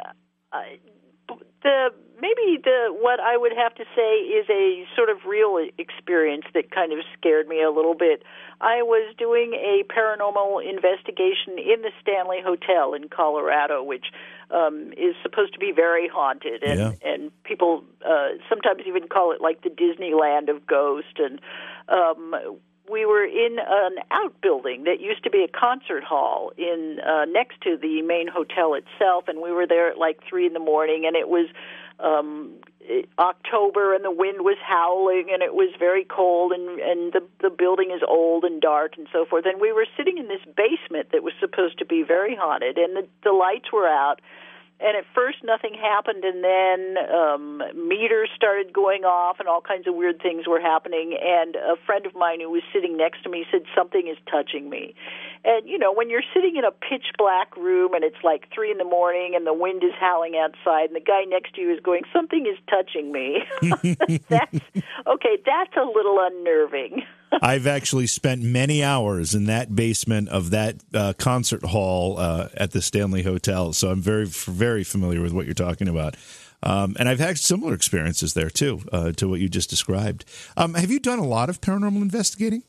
[1.61, 1.89] the
[2.21, 6.71] maybe the what I would have to say is a sort of real experience that
[6.71, 8.23] kind of scared me a little bit.
[8.61, 14.05] I was doing a paranormal investigation in the Stanley Hotel in Colorado, which
[14.51, 16.91] um, is supposed to be very haunted, and yeah.
[17.03, 21.17] and people uh, sometimes even call it like the Disneyland of ghosts.
[21.17, 21.39] And
[21.87, 22.59] um,
[22.89, 27.61] we were in an outbuilding that used to be a concert hall in uh, next
[27.61, 31.05] to the main hotel itself, and we were there at like three in the morning,
[31.05, 31.47] and it was
[31.99, 32.53] um,
[33.19, 37.49] October, and the wind was howling, and it was very cold, and and the the
[37.49, 39.45] building is old and dark, and so forth.
[39.45, 42.95] And we were sitting in this basement that was supposed to be very haunted, and
[42.95, 44.21] the the lights were out
[44.79, 49.87] and at first nothing happened and then um meters started going off and all kinds
[49.87, 51.17] of weird things were happening.
[51.21, 54.69] And a friend of mine who was sitting next to me said something is touching
[54.69, 54.95] me.
[55.43, 58.71] And you know when you're sitting in a pitch black room and it's like three
[58.71, 61.73] in the morning and the wind is howling outside and the guy next to you
[61.73, 63.43] is going something is touching me.
[64.29, 64.59] That's
[65.07, 70.75] okay that's a little unnerving I've actually spent many hours in that basement of that
[70.93, 75.45] uh, concert hall uh, at the Stanley Hotel, so I'm very very familiar with what
[75.45, 76.15] you're talking about.
[76.61, 80.25] Um, and I've had similar experiences there too, uh, to what you just described.
[80.57, 82.63] Um, have you done a lot of paranormal investigating?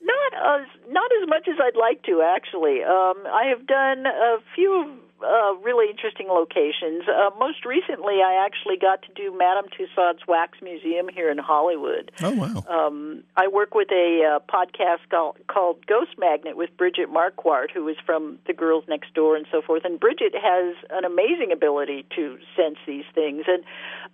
[0.00, 2.82] Not as not as much as I'd like to, actually.
[2.82, 7.04] Um, I have done a few uh, really interesting locations.
[7.08, 12.10] Uh, most recently, I actually got to do Madame Tussauds Wax Museum here in Hollywood.
[12.22, 12.64] Oh wow!
[12.68, 17.86] Um, I work with a uh, podcast called, called Ghost Magnet with Bridget Marquardt, who
[17.88, 19.84] is from The Girls Next Door and so forth.
[19.84, 23.44] And Bridget has an amazing ability to sense these things.
[23.46, 23.64] And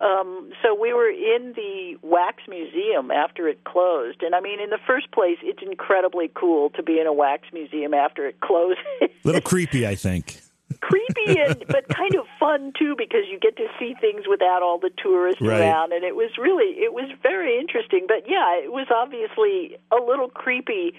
[0.01, 4.21] um, so we were in the Wax Museum after it closed.
[4.21, 7.47] And I mean, in the first place, it's incredibly cool to be in a wax
[7.53, 8.79] museum after it closed.
[9.01, 10.41] A little creepy, I think
[10.81, 14.79] creepy and but kind of fun too because you get to see things without all
[14.79, 15.61] the tourists right.
[15.61, 18.05] around and it was really it was very interesting.
[18.07, 20.93] But yeah it was obviously a little creepy.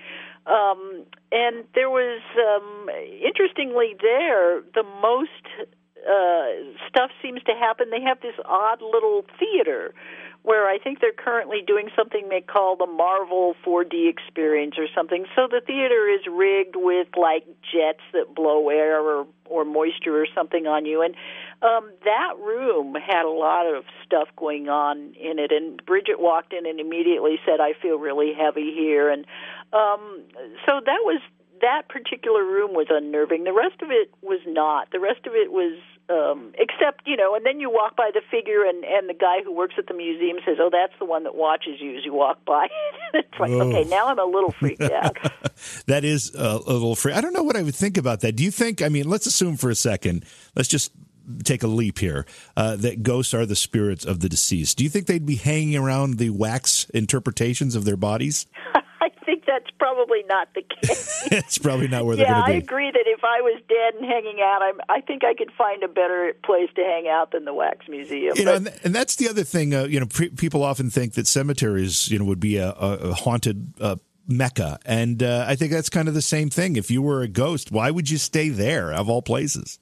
[0.46, 2.88] Um and there was um
[3.24, 5.44] interestingly there the most
[6.00, 6.48] uh
[6.88, 7.90] stuff seems to happen.
[7.90, 9.94] They have this odd little theater
[10.42, 15.26] where I think they're currently doing something they call the Marvel 4D experience or something.
[15.36, 20.26] So the theater is rigged with like jets that blow air or or moisture or
[20.32, 21.16] something on you and
[21.62, 26.52] um that room had a lot of stuff going on in it and Bridget walked
[26.52, 29.26] in and immediately said I feel really heavy here and
[29.72, 30.22] um
[30.66, 31.20] so that was
[31.60, 33.44] that particular room was unnerving.
[33.44, 34.90] The rest of it was not.
[34.92, 35.78] The rest of it was
[36.10, 39.42] um except you know and then you walk by the figure and and the guy
[39.42, 42.12] who works at the museum says oh that's the one that watches you as you
[42.12, 42.66] walk by
[43.14, 43.62] it's like oh.
[43.62, 45.16] okay now i'm a little freaked out
[45.86, 48.36] that is a, a little free i don't know what i would think about that
[48.36, 50.24] do you think i mean let's assume for a second
[50.56, 50.92] let's just
[51.44, 54.78] take a leap here uh, that ghosts are the spirits of the deceased.
[54.78, 58.46] Do you think they'd be hanging around the wax interpretations of their bodies?
[59.50, 61.26] That's probably not the case.
[61.32, 62.54] it's probably not where they're yeah, going to be.
[62.54, 65.50] I agree that if I was dead and hanging out, I'm, I think I could
[65.58, 68.34] find a better place to hang out than the Wax Museum.
[68.36, 69.74] You know, But- and, and that's the other thing.
[69.74, 73.10] Uh, you know, pre- people often think that cemeteries, you know, would be a, a,
[73.10, 73.96] a haunted uh,
[74.28, 76.76] mecca, and uh, I think that's kind of the same thing.
[76.76, 79.80] If you were a ghost, why would you stay there of all places?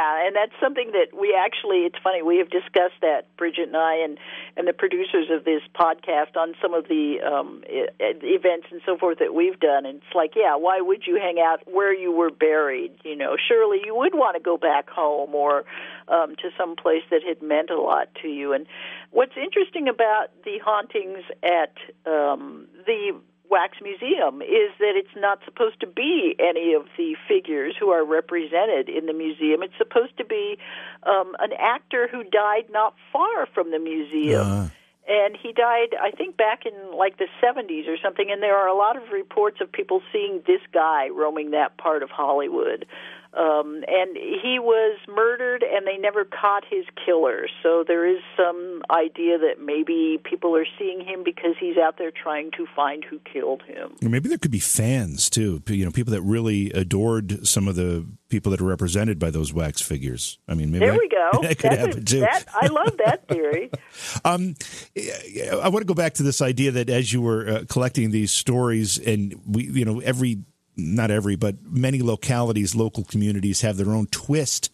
[0.00, 3.76] Yeah, and that's something that we actually it's funny, we have discussed that Bridget and
[3.76, 4.18] I and
[4.56, 9.18] and the producers of this podcast on some of the um events and so forth
[9.18, 12.30] that we've done and it's like, yeah, why would you hang out where you were
[12.30, 13.36] buried, you know?
[13.48, 15.64] Surely you would want to go back home or
[16.08, 18.52] um to some place that had meant a lot to you.
[18.54, 18.66] And
[19.10, 21.74] what's interesting about the hauntings at
[22.10, 23.12] um the
[23.50, 28.04] Wax Museum is that it's not supposed to be any of the figures who are
[28.04, 29.62] represented in the museum.
[29.62, 30.56] It's supposed to be
[31.02, 34.46] um, an actor who died not far from the museum.
[34.46, 34.68] Uh,
[35.08, 38.30] And he died, I think, back in like the 70s or something.
[38.30, 42.04] And there are a lot of reports of people seeing this guy roaming that part
[42.04, 42.86] of Hollywood.
[43.32, 47.46] Um, and he was murdered, and they never caught his killer.
[47.62, 52.10] So there is some idea that maybe people are seeing him because he's out there
[52.10, 53.92] trying to find who killed him.
[54.02, 55.62] maybe there could be fans too.
[55.68, 59.52] You know, people that really adored some of the people that are represented by those
[59.52, 60.38] wax figures.
[60.48, 61.30] I mean, maybe There we go.
[61.42, 62.20] That could That's a- happen too.
[62.20, 63.70] that- I love that theory.
[64.24, 64.54] Um,
[65.62, 68.32] I want to go back to this idea that as you were uh, collecting these
[68.32, 70.38] stories, and we, you know, every
[70.80, 74.72] not every, but many localities, local communities have their own twist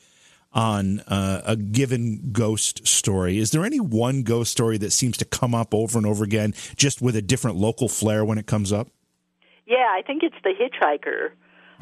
[0.52, 3.38] on uh, a given ghost story.
[3.38, 6.54] Is there any one ghost story that seems to come up over and over again,
[6.76, 8.88] just with a different local flair when it comes up?
[9.66, 11.30] Yeah, I think it's the hitchhiker.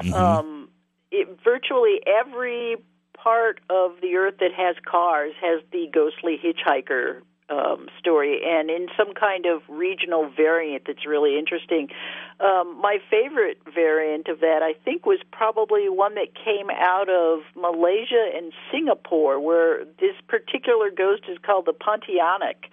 [0.01, 0.13] Mm-hmm.
[0.13, 0.69] Um,
[1.11, 2.75] it, virtually every
[3.17, 8.87] part of the earth that has cars has the ghostly hitchhiker um, story, and in
[8.97, 11.89] some kind of regional variant that's really interesting.
[12.39, 17.41] Um, my favorite variant of that, I think, was probably one that came out of
[17.55, 22.69] Malaysia and Singapore, where this particular ghost is called the Pontianak.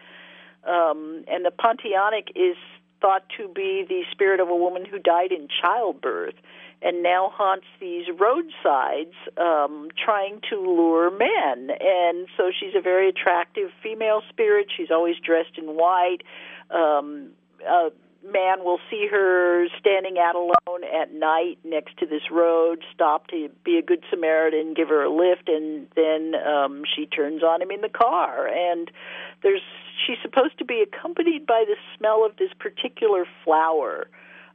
[0.65, 2.57] Um, and the Pontianak is
[3.01, 6.35] thought to be the spirit of a woman who died in childbirth
[6.85, 11.71] and now haunts these roadsides um, trying to lure men.
[11.81, 14.67] And so she's a very attractive female spirit.
[14.77, 16.23] She's always dressed in white.
[16.71, 17.31] Um,
[17.67, 17.91] a
[18.25, 23.49] man will see her standing out alone at night next to this road, stop to
[23.65, 27.71] be a good Samaritan, give her a lift, and then um, she turns on him
[27.71, 28.47] in the car.
[28.49, 28.91] And
[29.43, 29.63] there's
[30.07, 34.09] she's supposed to be accompanied by the smell of this particular flower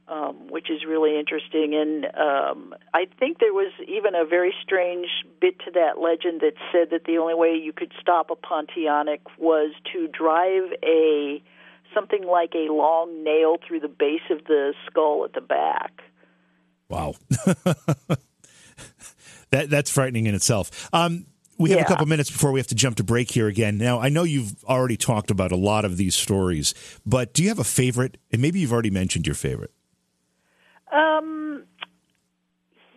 [0.08, 1.74] um, which is really interesting.
[1.74, 5.08] And um, I think there was even a very strange
[5.40, 9.20] bit to that legend that said that the only way you could stop a Pontianak
[9.38, 11.42] was to drive a
[11.94, 16.02] something like a long nail through the base of the skull at the back.
[16.88, 17.14] Wow,
[19.50, 20.88] that that's frightening in itself.
[20.92, 21.26] Um,
[21.58, 23.78] we have a couple minutes before we have to jump to break here again.
[23.78, 26.72] Now, I know you've already talked about a lot of these stories,
[27.04, 28.16] but do you have a favorite?
[28.30, 29.72] And maybe you've already mentioned your favorite.
[30.92, 31.64] Um,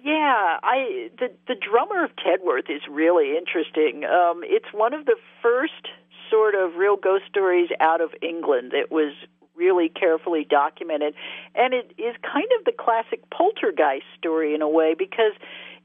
[0.04, 4.04] yeah, I the the drummer of Tedworth is really interesting.
[4.06, 5.90] Um, it's one of the first
[6.30, 9.14] sort of real ghost stories out of England that was
[9.56, 11.14] really carefully documented,
[11.54, 15.34] and it is kind of the classic poltergeist story in a way because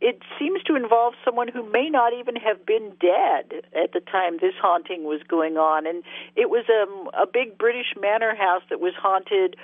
[0.00, 4.38] it seems to involve someone who may not even have been dead at the time
[4.40, 6.02] this haunting was going on, and
[6.36, 9.56] it was um, a big British manor house that was haunted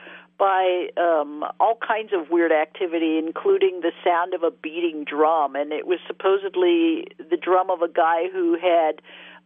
[0.43, 5.55] by um, all kinds of weird activity, including the sound of a beating drum.
[5.55, 9.01] And it was supposedly the drum of a guy who had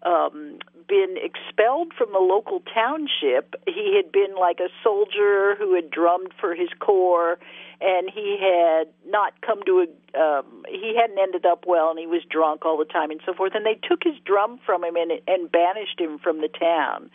[0.08, 3.56] um, been expelled from the local township.
[3.66, 7.38] He had been like a soldier who had drummed for his corps,
[7.78, 10.18] and he had not come to a.
[10.18, 13.34] Um, he hadn't ended up well, and he was drunk all the time, and so
[13.34, 13.52] forth.
[13.54, 17.10] And they took his drum from him and, and banished him from the town.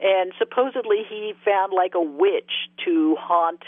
[0.00, 3.62] And supposedly he found like a witch to haunt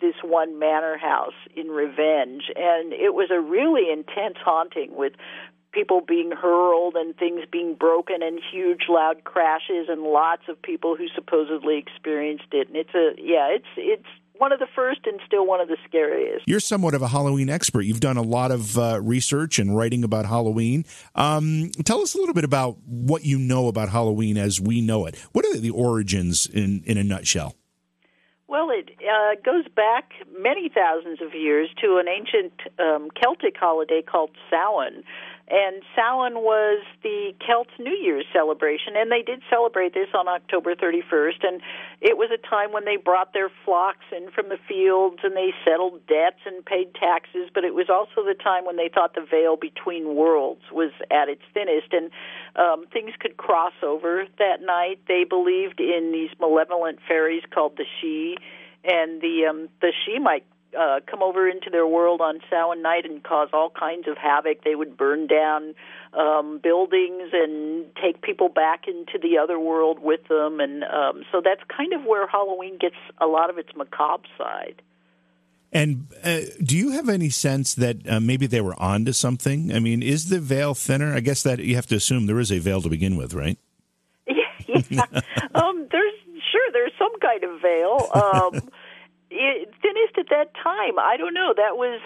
[0.00, 2.50] this one manor house in revenge.
[2.56, 5.12] And it was a really intense haunting with
[5.72, 10.96] people being hurled and things being broken and huge loud crashes and lots of people
[10.96, 12.68] who supposedly experienced it.
[12.68, 14.08] And it's a yeah, it's it's
[14.38, 16.44] one of the first and still one of the scariest.
[16.46, 17.82] You're somewhat of a Halloween expert.
[17.82, 20.84] You've done a lot of uh, research and writing about Halloween.
[21.14, 25.06] Um, tell us a little bit about what you know about Halloween as we know
[25.06, 25.16] it.
[25.32, 27.54] What are the origins in, in a nutshell?
[28.48, 34.02] Well, it uh, goes back many thousands of years to an ancient um, Celtic holiday
[34.02, 35.04] called Samhain
[35.52, 40.74] And Samhain was the Celts' New Year's celebration, and they did celebrate this on October
[40.74, 41.46] 31st.
[41.46, 41.60] And
[42.00, 45.52] it was a time when they brought their flocks in from the fields and they
[45.62, 47.50] settled debts and paid taxes.
[47.52, 51.28] But it was also the time when they thought the veil between worlds was at
[51.28, 52.10] its thinnest, and
[52.56, 55.00] um, things could cross over that night.
[55.06, 58.40] They believed in these malevolent fairies called the Sidhe,
[58.84, 60.46] and the um, the Sidhe might
[60.78, 64.64] uh, come over into their world on Samhain night and cause all kinds of havoc.
[64.64, 65.74] They would burn down
[66.14, 71.40] um, buildings and take people back into the other world with them, and um, so
[71.44, 74.82] that's kind of where Halloween gets a lot of its macabre side.
[75.72, 79.72] And uh, do you have any sense that uh, maybe they were onto something?
[79.72, 81.14] I mean, is the veil thinner?
[81.14, 83.58] I guess that you have to assume there is a veil to begin with, right?
[84.68, 85.04] Yeah, yeah.
[85.54, 86.14] um, there's
[86.50, 88.08] sure there's some kind of veil.
[88.22, 88.70] Um,
[89.32, 90.98] it, thinnest at that time.
[90.98, 91.54] I don't know.
[91.56, 92.00] That was.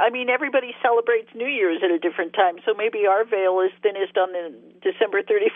[0.00, 3.70] I mean, everybody celebrates New Year's at a different time, so maybe our veil is
[3.82, 5.50] thinnest on the December thirty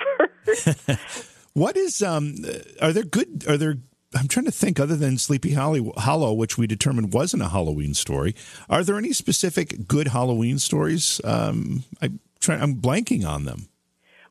[0.47, 1.31] first.
[1.55, 2.35] what is um?
[2.81, 3.45] Are there good?
[3.49, 3.77] Are there?
[4.15, 4.79] I'm trying to think.
[4.79, 8.35] Other than Sleepy Hollow, which we determined wasn't a Halloween story,
[8.69, 11.21] are there any specific good Halloween stories?
[11.25, 12.11] Um, I
[12.41, 13.69] try, I'm blanking on them.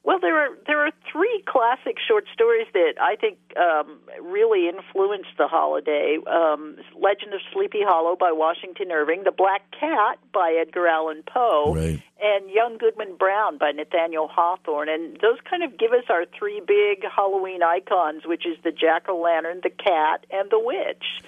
[0.06, 5.36] Well, there are there are three classic short stories that I think um, really influenced
[5.36, 10.88] the holiday: um, "Legend of Sleepy Hollow" by Washington Irving, "The Black Cat" by Edgar
[10.88, 12.00] Allan Poe, right.
[12.22, 14.90] and "Young Goodman Brown" by Nathaniel Hawthorne.
[14.90, 19.10] And those kind of give us our three big Halloween icons, which is the jack
[19.10, 21.26] o' lantern, the cat, and the witch.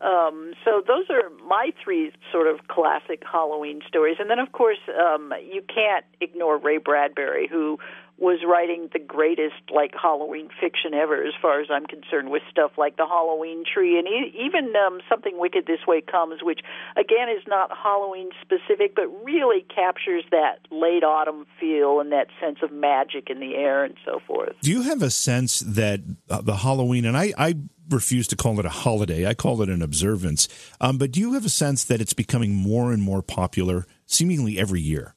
[0.00, 4.16] Um, so those are my three sort of classic Halloween stories.
[4.20, 7.78] And then, of course, um, you can't ignore Ray Bradbury, who
[8.18, 12.72] was writing the greatest like Halloween fiction ever, as far as I'm concerned, with stuff
[12.76, 16.60] like the Halloween tree and even um, something Wicked This Way Comes, which
[16.96, 22.58] again is not Halloween specific, but really captures that late autumn feel and that sense
[22.62, 24.54] of magic in the air and so forth.
[24.62, 27.54] Do you have a sense that uh, the Halloween and I, I
[27.90, 29.26] refuse to call it a holiday.
[29.26, 30.46] I call it an observance.
[30.80, 34.58] Um, but do you have a sense that it's becoming more and more popular, seemingly
[34.58, 35.14] every year?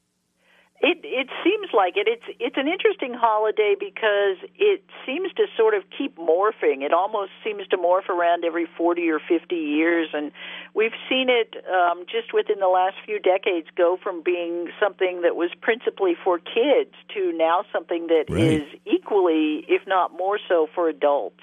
[0.83, 2.07] It it seems like it.
[2.07, 6.81] It's it's an interesting holiday because it seems to sort of keep morphing.
[6.81, 10.31] It almost seems to morph around every forty or fifty years, and
[10.73, 15.35] we've seen it um, just within the last few decades go from being something that
[15.35, 18.41] was principally for kids to now something that right.
[18.41, 21.41] is equally, if not more so, for adults.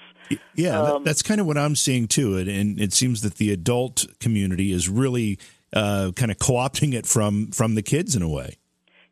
[0.53, 3.53] Yeah, um, that's kind of what I'm seeing too, and, and it seems that the
[3.53, 5.39] adult community is really
[5.71, 8.57] uh, kind of co-opting it from from the kids in a way.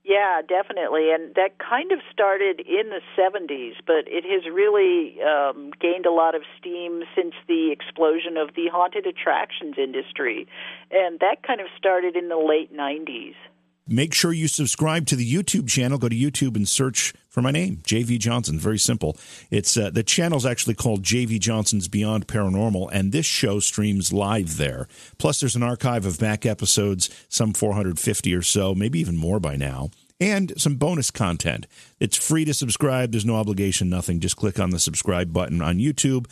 [0.08, 1.12] Yeah, definitely.
[1.12, 6.12] And that kind of started in the 70s, but it has really um, gained a
[6.12, 10.48] lot of steam since the explosion of the haunted attractions industry.
[10.92, 13.36] And that kind of started in the late 90s.
[13.88, 15.98] Make sure you subscribe to the YouTube channel.
[15.98, 18.60] Go to YouTube and search for my name, JV Johnson.
[18.60, 19.16] Very simple.
[19.50, 24.58] It's uh, the channel's actually called JV Johnson's Beyond Paranormal, and this show streams live
[24.58, 24.88] there.
[25.18, 29.56] Plus, there's an archive of back episodes, some 450 or so, maybe even more by
[29.56, 31.68] now and some bonus content.
[32.00, 33.12] It's free to subscribe.
[33.12, 34.20] There's no obligation, nothing.
[34.20, 36.26] Just click on the subscribe button on YouTube.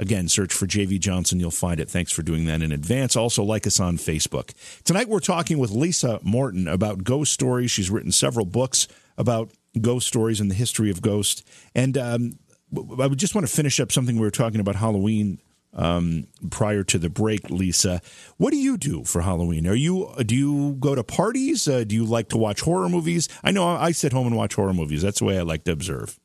[0.00, 1.38] Again, search for JV Johnson.
[1.38, 1.90] You'll find it.
[1.90, 3.16] Thanks for doing that in advance.
[3.16, 4.54] Also, like us on Facebook.
[4.82, 7.70] Tonight, we're talking with Lisa Morton about ghost stories.
[7.70, 8.88] She's written several books
[9.18, 11.44] about ghost stories and the history of ghosts.
[11.74, 12.38] And um,
[12.74, 15.38] I would just want to finish up something we were talking about Halloween
[15.74, 18.00] um, prior to the break, Lisa.
[18.38, 19.66] What do you do for Halloween?
[19.66, 21.68] Are you do you go to parties?
[21.68, 23.28] Uh, do you like to watch horror movies?
[23.44, 25.02] I know I sit home and watch horror movies.
[25.02, 26.18] That's the way I like to observe.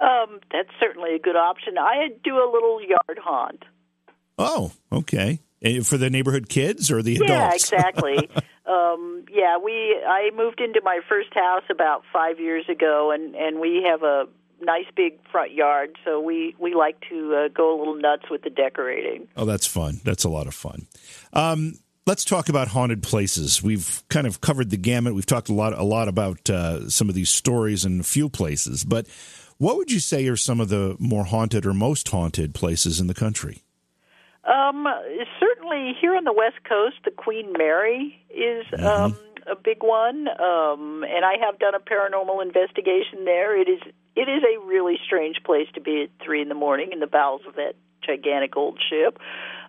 [0.00, 1.76] Um, that's certainly a good option.
[1.78, 3.64] I do a little yard haunt.
[4.38, 5.40] Oh, okay.
[5.84, 7.30] For the neighborhood kids or the adults?
[7.30, 8.30] Yeah, exactly.
[8.66, 9.72] um, yeah, we.
[10.06, 14.26] I moved into my first house about five years ago, and and we have a
[14.62, 18.42] nice big front yard, so we we like to uh, go a little nuts with
[18.42, 19.28] the decorating.
[19.36, 20.00] Oh, that's fun.
[20.02, 20.86] That's a lot of fun.
[21.34, 21.74] Um,
[22.06, 23.62] let's talk about haunted places.
[23.62, 25.14] We've kind of covered the gamut.
[25.14, 28.28] We've talked a lot a lot about uh, some of these stories and a few
[28.28, 29.06] places, but
[29.60, 33.08] what would you say are some of the more haunted or most haunted places in
[33.08, 33.62] the country?
[34.44, 34.86] Um,
[35.38, 38.86] certainly here on the West Coast, the Queen Mary is mm-hmm.
[38.86, 43.54] um, a big one, um, and I have done a paranormal investigation there.
[43.60, 43.80] It is
[44.16, 47.06] it is a really strange place to be at three in the morning in the
[47.06, 49.18] bowels of that gigantic old ship.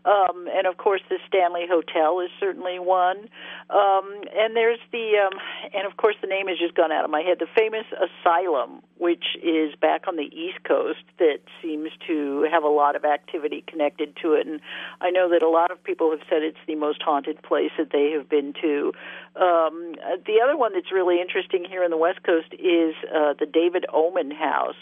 [0.04, 3.30] Um, and of course, the Stanley Hotel is certainly one.
[3.70, 5.40] Um, and there's the, um,
[5.74, 7.38] and of course, the name has just gone out of my head.
[7.40, 12.70] The famous Asylum, which is back on the East Coast, that seems to have a
[12.70, 14.48] lot of activity connected to it.
[14.48, 14.60] And
[15.02, 17.92] I know that a lot of people have said it's the most haunted place that
[17.92, 18.94] they have been to.
[19.36, 19.96] Um,
[20.26, 23.86] the other one that's really interesting here in the West Coast is uh, the David
[23.94, 24.76] Oman House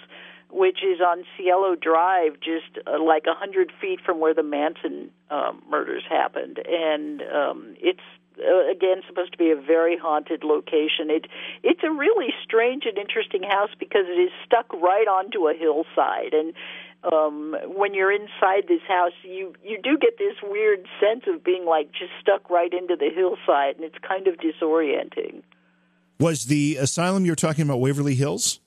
[0.52, 5.12] which is on Cielo Drive, just uh, like a hundred feet from where the Manson
[5.30, 8.00] um, murders happened, and um, it's
[8.40, 11.10] uh, again supposed to be a very haunted location.
[11.10, 11.28] It
[11.64, 16.34] it's a really strange and interesting house because it is stuck right onto a hillside,
[16.34, 16.54] and
[17.14, 21.66] um when you're inside this house you you do get this weird sense of being
[21.66, 25.42] like just stuck right into the hillside and it's kind of disorienting.
[26.20, 28.60] Was the asylum you're talking about waverly hills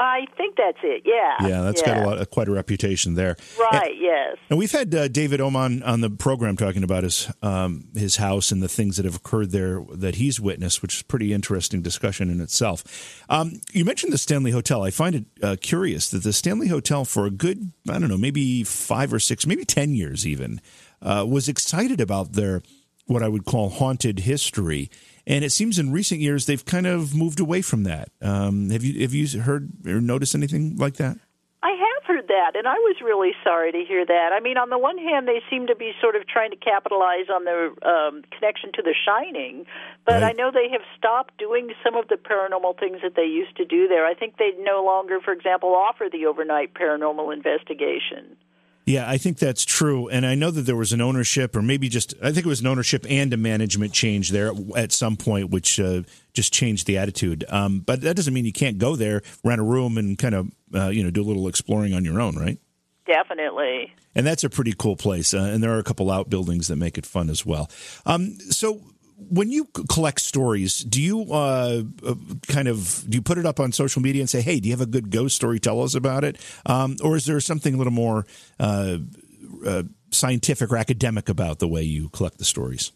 [0.00, 1.02] I think that's it.
[1.04, 1.48] Yeah.
[1.48, 1.94] Yeah, that's yeah.
[1.96, 3.36] got a lot, quite a reputation there.
[3.58, 3.90] Right.
[3.90, 4.36] And, yes.
[4.48, 8.52] And we've had uh, David Oman on the program talking about his um, his house
[8.52, 12.30] and the things that have occurred there that he's witnessed, which is pretty interesting discussion
[12.30, 13.24] in itself.
[13.28, 14.84] Um, you mentioned the Stanley Hotel.
[14.84, 18.16] I find it uh, curious that the Stanley Hotel, for a good, I don't know,
[18.16, 20.60] maybe five or six, maybe ten years even,
[21.02, 22.62] uh, was excited about their
[23.06, 24.90] what I would call haunted history
[25.28, 28.08] and it seems in recent years they've kind of moved away from that.
[28.22, 31.18] Um, have you have you heard or noticed anything like that?
[31.62, 34.30] I have heard that, and I was really sorry to hear that.
[34.32, 37.28] I mean, on the one hand, they seem to be sort of trying to capitalize
[37.28, 39.66] on their um, connection to The Shining,
[40.06, 40.30] but right.
[40.30, 43.64] I know they have stopped doing some of the paranormal things that they used to
[43.64, 44.06] do there.
[44.06, 48.36] I think they no longer, for example, offer the overnight paranormal investigation.
[48.88, 50.08] Yeah, I think that's true.
[50.08, 52.62] And I know that there was an ownership, or maybe just, I think it was
[52.62, 56.96] an ownership and a management change there at some point, which uh, just changed the
[56.96, 57.44] attitude.
[57.50, 60.50] Um, but that doesn't mean you can't go there, rent a room, and kind of,
[60.74, 62.58] uh, you know, do a little exploring on your own, right?
[63.06, 63.92] Definitely.
[64.14, 65.34] And that's a pretty cool place.
[65.34, 67.70] Uh, and there are a couple outbuildings that make it fun as well.
[68.06, 68.80] Um, so,
[69.18, 72.14] when you collect stories, do you uh, uh,
[72.46, 74.72] kind of do you put it up on social media and say, "Hey, do you
[74.72, 75.58] have a good ghost story?
[75.58, 78.26] Tell us about it," um, or is there something a little more
[78.60, 78.98] uh,
[79.66, 82.92] uh scientific or academic about the way you collect the stories?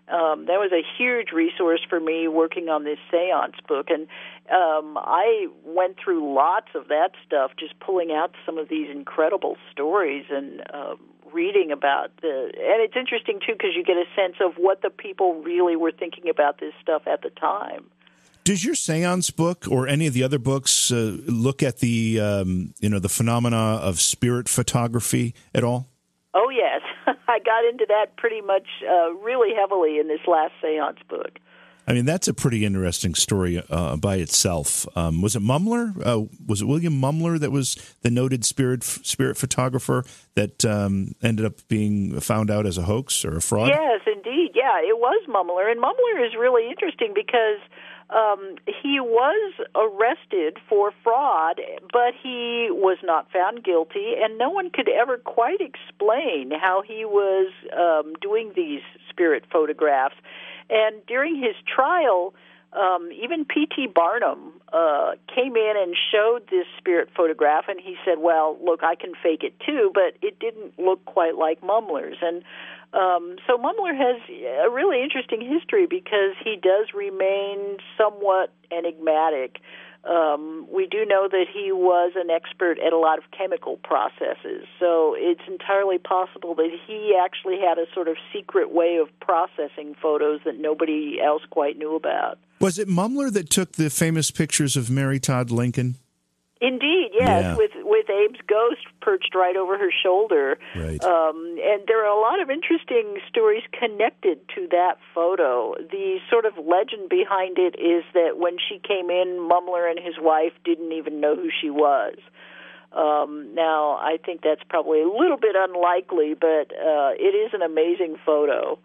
[0.09, 3.89] Um, that was a huge resource for me working on this seance book.
[3.91, 4.09] And
[4.51, 9.57] um, I went through lots of that stuff, just pulling out some of these incredible
[9.71, 10.99] stories and um,
[11.33, 12.51] reading about the.
[12.57, 15.93] And it's interesting, too, because you get a sense of what the people really were
[15.93, 17.85] thinking about this stuff at the time.
[18.49, 22.73] Does your seance book or any of the other books uh, look at the um,
[22.81, 25.91] you know the phenomena of spirit photography at all?
[26.33, 26.81] Oh yes,
[27.29, 31.39] I got into that pretty much uh, really heavily in this last seance book.
[31.87, 34.87] I mean, that's a pretty interesting story uh, by itself.
[34.97, 35.93] Um, was it Mumler?
[36.03, 40.05] Uh, was it William Mumler that was the noted spirit spirit photographer
[40.37, 43.69] that um, ended up being found out as a hoax or a fraud?
[43.69, 44.53] Yes, indeed.
[44.55, 47.59] Yeah, it was Mumler, and Mumler is really interesting because
[48.11, 51.61] um, he was arrested for fraud,
[51.93, 57.05] but he was not found guilty, and no one could ever quite explain how he
[57.05, 58.81] was um, doing these
[59.11, 60.17] spirit photographs.
[60.71, 62.35] And during his trial,
[62.73, 63.89] um, even P.T.
[63.95, 68.95] Barnum uh, came in and showed this spirit photograph, and he said, "Well, look, I
[68.95, 72.43] can fake it too, but it didn't look quite like Mumler's." And
[72.93, 79.61] um, so Mumler has a really interesting history because he does remain somewhat enigmatic.
[80.05, 84.65] Um, we do know that he was an expert at a lot of chemical processes,
[84.79, 89.95] so it's entirely possible that he actually had a sort of secret way of processing
[90.01, 92.39] photos that nobody else quite knew about.
[92.61, 95.97] Was it Mumler that took the famous pictures of Mary Todd Lincoln?
[96.61, 97.57] Indeed, yes, yeah.
[97.57, 97.71] with
[98.09, 100.59] with Abe's ghost perched right over her shoulder.
[100.75, 101.03] Right.
[101.03, 105.75] Um, and there are a lot of interesting stories connected to that photo.
[105.91, 110.15] The sort of legend behind it is that when she came in, Mumler and his
[110.19, 112.17] wife didn't even know who she was.
[112.93, 117.63] Um, now, I think that's probably a little bit unlikely, but uh, it is an
[117.63, 118.79] amazing photo.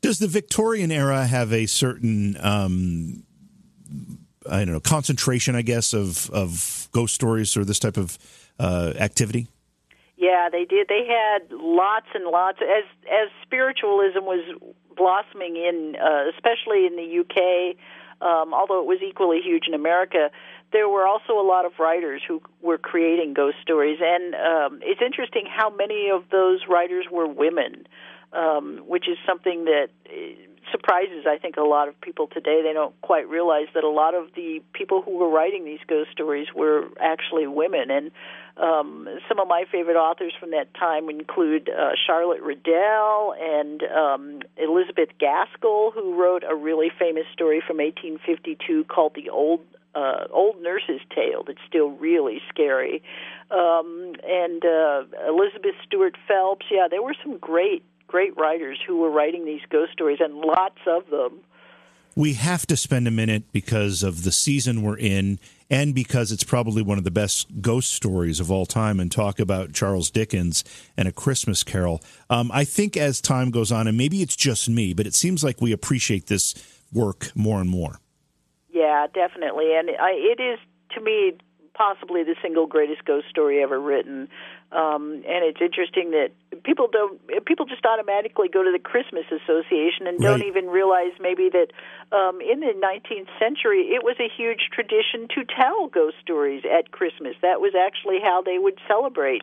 [0.00, 3.24] Does the Victorian era have a certain, um,
[4.48, 8.18] I don't know, concentration, I guess, of of ghost stories or this type of
[8.58, 9.48] uh, activity?
[10.16, 10.88] Yeah, they did.
[10.88, 14.44] They had lots and lots as as spiritualism was
[14.96, 17.76] blossoming in, uh, especially in the UK.
[18.20, 20.30] Um, although it was equally huge in America,
[20.72, 25.02] there were also a lot of writers who were creating ghost stories, and um, it's
[25.02, 27.84] interesting how many of those writers were women,
[28.32, 30.12] um, which is something that uh,
[30.70, 32.62] surprises I think a lot of people today.
[32.62, 36.10] They don't quite realize that a lot of the people who were writing these ghost
[36.12, 38.10] stories were actually women, and
[38.56, 44.40] um, some of my favorite authors from that time include uh, Charlotte Riddell and um,
[44.56, 49.60] Elizabeth Gaskell, who wrote a really famous story from 1852 called "The Old
[49.94, 53.02] uh, Old Nurse's Tale." That's still really scary.
[53.50, 56.66] Um, and uh, Elizabeth Stuart Phelps.
[56.70, 57.82] Yeah, there were some great
[58.12, 61.40] great writers who were writing these ghost stories, and lots of them.
[62.14, 65.38] We have to spend a minute because of the season we're in
[65.70, 69.40] and because it's probably one of the best ghost stories of all time and talk
[69.40, 70.62] about Charles Dickens
[70.94, 72.02] and A Christmas Carol.
[72.28, 75.42] Um, I think as time goes on, and maybe it's just me, but it seems
[75.42, 76.54] like we appreciate this
[76.92, 77.98] work more and more.
[78.70, 79.74] Yeah, definitely.
[79.74, 80.58] And I, it is,
[80.94, 81.32] to me,
[81.72, 84.28] possibly the single greatest ghost story ever written.
[84.72, 86.30] Um, and it's interesting that
[86.64, 90.48] people don't people just automatically go to the Christmas Association and don't Right.
[90.48, 91.68] even realize maybe that
[92.10, 96.90] um, in the 19th century it was a huge tradition to tell ghost stories at
[96.90, 97.36] Christmas.
[97.42, 99.42] That was actually how they would celebrate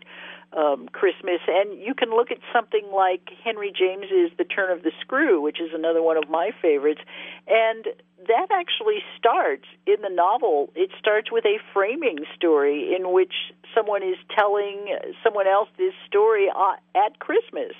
[0.55, 1.39] um, Christmas.
[1.47, 5.59] And you can look at something like Henry James's The Turn of the Screw, which
[5.59, 7.01] is another one of my favorites,
[7.47, 7.85] and
[8.27, 10.71] that actually starts in the novel.
[10.75, 13.33] It starts with a framing story in which
[13.73, 17.73] someone is telling someone else this story uh, at Christmas.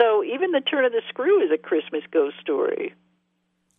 [0.00, 2.94] So even The Turn of the Screw is a Christmas ghost story.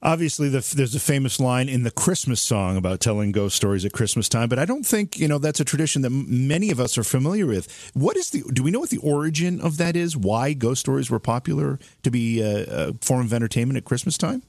[0.05, 3.91] Obviously, the, there's a famous line in the Christmas song about telling ghost stories at
[3.91, 6.95] Christmas time, but I don't think you know that's a tradition that many of us
[6.99, 7.91] are familiar with.
[7.95, 8.43] What is the?
[8.53, 10.15] Do we know what the origin of that is?
[10.15, 14.43] Why ghost stories were popular to be a, a form of entertainment at Christmas time?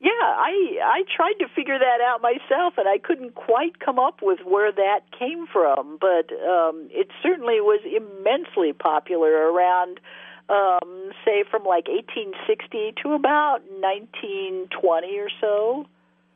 [0.00, 4.20] Yeah, I I tried to figure that out myself, and I couldn't quite come up
[4.22, 5.98] with where that came from.
[6.00, 10.00] But um, it certainly was immensely popular around,
[10.48, 15.86] um, say, from like 1860 to about 1920 or so.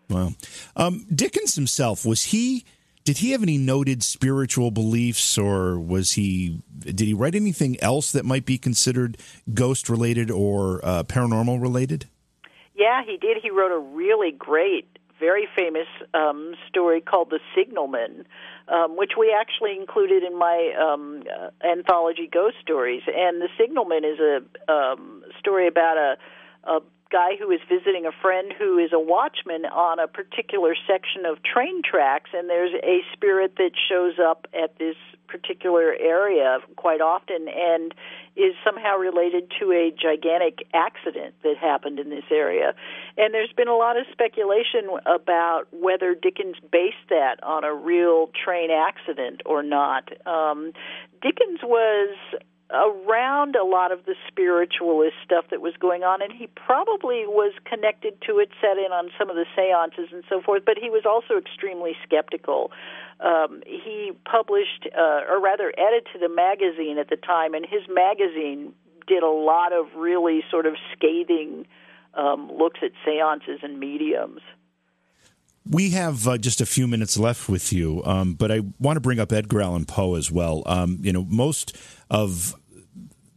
[0.08, 0.32] Wow.
[0.76, 2.64] Um, Dickens himself was he?
[3.04, 6.62] Did he have any noted spiritual beliefs, or was he?
[6.78, 9.18] Did he write anything else that might be considered
[9.52, 12.06] ghost related or uh, paranormal related?
[12.76, 13.38] Yeah, he did.
[13.42, 14.86] He wrote a really great,
[15.18, 18.24] very famous um, story called The Signalman,
[18.68, 23.02] um, which we actually included in my um, uh, anthology Ghost Stories.
[23.06, 28.12] And The Signalman is a um, story about a, a guy who is visiting a
[28.22, 33.00] friend who is a watchman on a particular section of train tracks, and there's a
[33.12, 34.96] spirit that shows up at this
[35.28, 37.94] particular area quite often and
[38.36, 42.74] is somehow related to a gigantic accident that happened in this area.
[43.16, 48.30] And there's been a lot of speculation about whether Dickens based that on a real
[48.44, 50.10] train accident or not.
[50.26, 50.72] Um,
[51.20, 52.16] Dickens was
[52.72, 57.52] around a lot of the spiritualist stuff that was going on, and he probably was
[57.64, 60.88] connected to it, set in on some of the seances and so forth, but he
[60.88, 62.72] was also extremely skeptical.
[63.20, 68.72] Um, he published, uh, or rather edited a magazine at the time, and his magazine
[69.06, 71.66] did a lot of really sort of scathing
[72.14, 74.40] um, looks at seances and mediums.
[75.68, 79.00] We have uh, just a few minutes left with you, um, but I want to
[79.00, 80.64] bring up Edgar Allan Poe as well.
[80.66, 81.76] Um, you know, most
[82.10, 82.56] of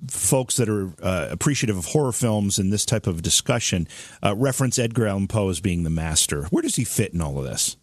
[0.10, 3.88] folks that are uh, appreciative of horror films and this type of discussion
[4.24, 6.43] uh, reference Edgar Allan Poe as being the master.
[6.45, 7.78] Where does he fit in all of this?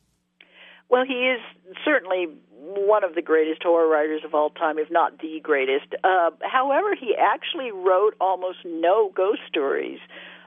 [0.88, 1.40] Well, he is
[1.84, 5.94] certainly one of the greatest horror writers of all time, if not the greatest.
[6.04, 9.98] Uh, however, he actually wrote almost no ghost stories.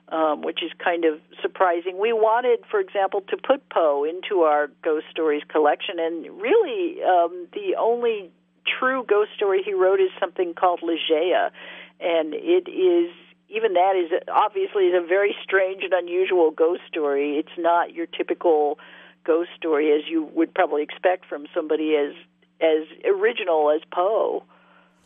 [0.07, 1.97] Um, which is kind of surprising.
[1.99, 7.47] We wanted, for example, to put Poe into our ghost stories collection, and really um,
[7.53, 8.29] the only
[8.79, 11.51] true ghost story he wrote is something called Ligeia,
[11.99, 13.11] and it is
[13.47, 17.37] even that is obviously is a very strange and unusual ghost story.
[17.37, 18.79] It's not your typical
[19.23, 22.13] ghost story as you would probably expect from somebody as
[22.61, 24.43] as original as Poe.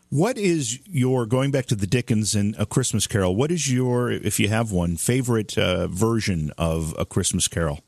[0.10, 3.36] What is your going back to the Dickens and A Christmas Carol?
[3.36, 7.82] What is your, if you have one, favorite uh, version of A Christmas Carol?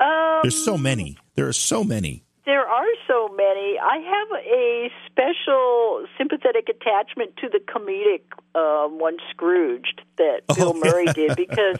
[0.00, 1.18] Um, There's so many.
[1.34, 2.24] There are so many.
[2.46, 3.78] There are so many.
[3.78, 8.22] I have a special sympathetic attachment to the comedic
[8.58, 10.00] um, one, Scrooged.
[10.18, 11.12] that Bill Oh, Murray yeah.
[11.12, 11.76] did because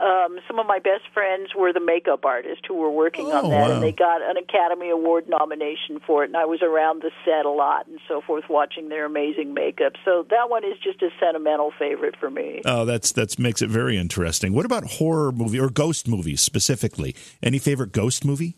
[0.00, 3.50] um, some of my best friends were the makeup artists who were working on Oh,
[3.50, 3.74] that, wow.
[3.74, 6.28] and they got an Academy Award nomination for it.
[6.28, 9.92] And I was around the set a lot and so forth, watching their amazing makeup.
[10.04, 12.62] So that one is just a sentimental favorite for me.
[12.64, 14.52] Oh, that's that's makes it very interesting.
[14.52, 17.14] What about horror movie or ghost movies specifically?
[17.42, 18.56] Any favorite ghost movie?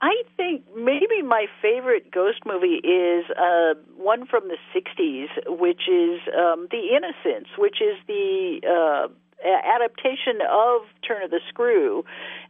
[0.00, 5.26] I think maybe my favorite ghost movie is uh, one from the '60s,
[5.58, 9.08] which is um, The Innocents, which is the uh,
[9.44, 12.04] adaptation of Turn of the Screw,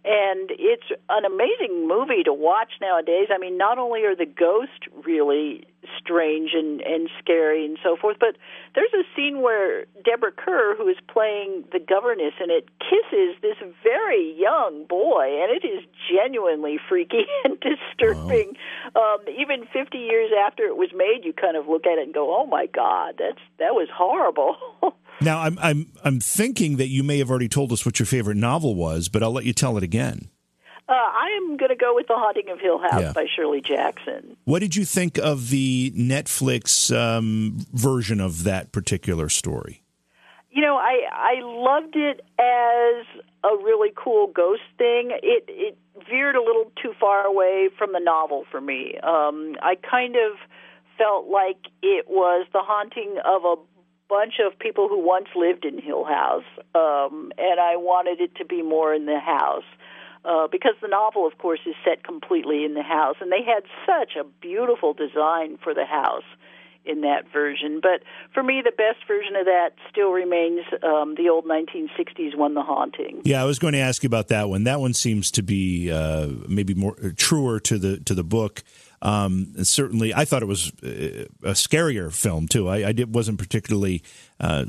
[0.05, 3.29] and it's an amazing movie to watch nowadays.
[3.31, 5.67] I mean, not only are the ghosts really
[5.97, 8.37] strange and and scary and so forth, but
[8.75, 13.57] there's a scene where Deborah Kerr, who is playing the governess in it, kisses this
[13.83, 18.57] very young boy, and it is genuinely freaky and disturbing.
[18.97, 22.15] Um, even 50 years after it was made, you kind of look at it and
[22.15, 24.57] go, "Oh my God, that's that was horrible."
[25.21, 28.37] Now, I'm I'm I'm thinking that you may have already told us what your favorite
[28.37, 30.29] novel was, but I'll let you tell it again.
[30.89, 33.13] Uh, I am going to go with The Haunting of Hill House Yeah.
[33.13, 34.39] by Shirley Jackson.
[34.45, 39.83] What did you think of the Netflix um, version of that particular story?
[40.51, 43.05] You know, I I loved it as
[43.45, 45.11] a really cool ghost thing.
[45.23, 48.97] It it veered a little too far away from the novel for me.
[49.03, 50.39] Um, I kind of
[50.97, 53.57] felt like it was the haunting of a
[54.09, 56.45] bunch of people who once lived in Hill House,
[56.75, 59.65] um, and I wanted it to be more in the house.
[60.25, 63.63] Uh, because the novel, of course, is set completely in the house, and they had
[63.87, 66.25] such a beautiful design for the house
[66.85, 67.81] in that version.
[67.81, 68.03] But
[68.35, 72.63] for me, the best version of that still remains um, the old 1960s one, The
[72.63, 73.21] Haunting.
[73.25, 74.65] Yeah, I was going to ask you about that one.
[74.65, 78.65] That one seems to be uh, maybe more truer to the to the book.
[79.03, 82.69] Um, certainly, I thought it was uh, a scarier film too.
[82.69, 84.03] I, I did, wasn't particularly
[84.41, 84.65] uh,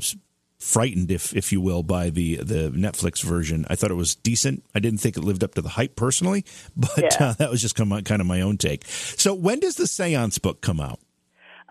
[0.58, 3.66] frightened, if if you will, by the the Netflix version.
[3.68, 4.62] I thought it was decent.
[4.74, 6.44] I didn't think it lived up to the hype personally,
[6.76, 7.16] but Yeah.
[7.30, 8.84] uh, that was just kind of, kind of my own take.
[8.86, 11.00] So, when does the Seance book come out?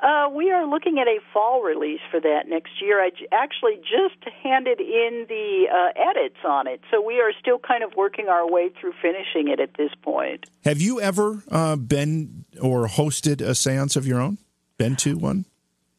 [0.01, 3.01] Uh, we are looking at a fall release for that next year.
[3.03, 7.59] I j- actually just handed in the uh, edits on it, so we are still
[7.59, 10.45] kind of working our way through finishing it at this point.
[10.63, 14.37] Have you ever uh, been or hosted a Seance of your own?
[14.77, 15.45] Been to one?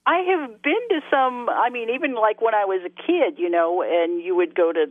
[0.06, 1.50] I have been to some.
[1.50, 4.72] I mean, even like when I was a kid, you know, and you would go
[4.72, 4.86] to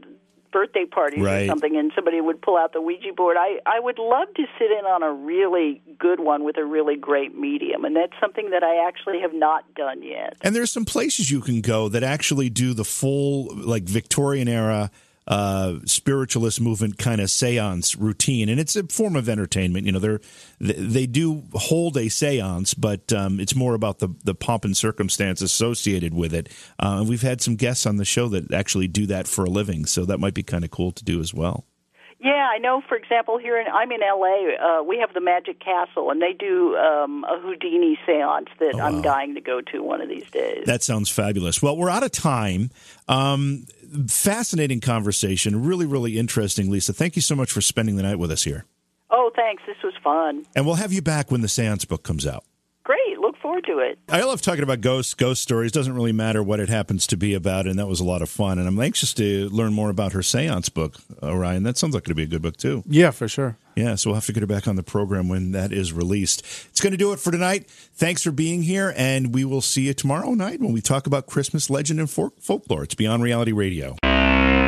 [0.52, 1.44] birthday parties Right.
[1.44, 3.38] or something, and somebody would pull out the Ouija board.
[3.40, 6.96] I I would love to sit in on a really good one with a really
[6.96, 10.38] great medium, and that's something that I actually have not done yet.
[10.42, 14.92] And there's some places you can go that actually do the full, like Victorian era
[15.30, 19.86] uh, spiritualist movement kind of seance routine, and it's a form of entertainment.
[19.86, 24.34] You know, they, they do hold a seance, but um, it's more about the the
[24.34, 26.50] pomp and circumstance associated with it.
[26.80, 29.86] Uh, we've had some guests on the show that actually do that for a living,
[29.86, 31.66] so that might be kind of cool to do as well.
[32.22, 32.82] Yeah, I know.
[32.88, 36.34] For example, here in I'm in LA, uh, we have the Magic Castle, and they
[36.34, 40.30] do um, a Houdini séance that Oh, I'm dying to go to one of these
[40.30, 40.66] days.
[40.66, 41.62] That sounds fabulous.
[41.62, 42.72] Well, we're out of time.
[43.08, 43.66] Um,
[44.08, 46.92] fascinating conversation, really, really interesting, Lisa.
[46.92, 48.66] Thank you so much for spending the night with us here.
[49.12, 49.64] oh, thanks.
[49.66, 50.46] This was fun.
[50.56, 52.44] And we'll have you back when the seance book comes out.
[53.50, 53.56] Great.
[53.58, 54.00] Look forward to it.
[54.10, 55.72] I love talking about ghosts, ghost stories.
[55.72, 58.30] Doesn't really matter what it happens to be about, and that was a lot of
[58.30, 58.60] fun.
[58.60, 61.64] And I'm anxious to learn more about her seance book, Orion.
[61.64, 62.84] That sounds like it'll be a good book too.
[62.88, 63.58] Yeah, for sure.
[63.76, 66.42] Yeah, so we'll have to get her back on the program when that is released.
[66.70, 67.68] It's going to do it for tonight.
[67.70, 71.28] Thanks for being here, and we will see you tomorrow night when we talk about
[71.28, 72.84] Christmas legend and folk- folklore.
[72.84, 73.96] It's Beyond Reality Radio.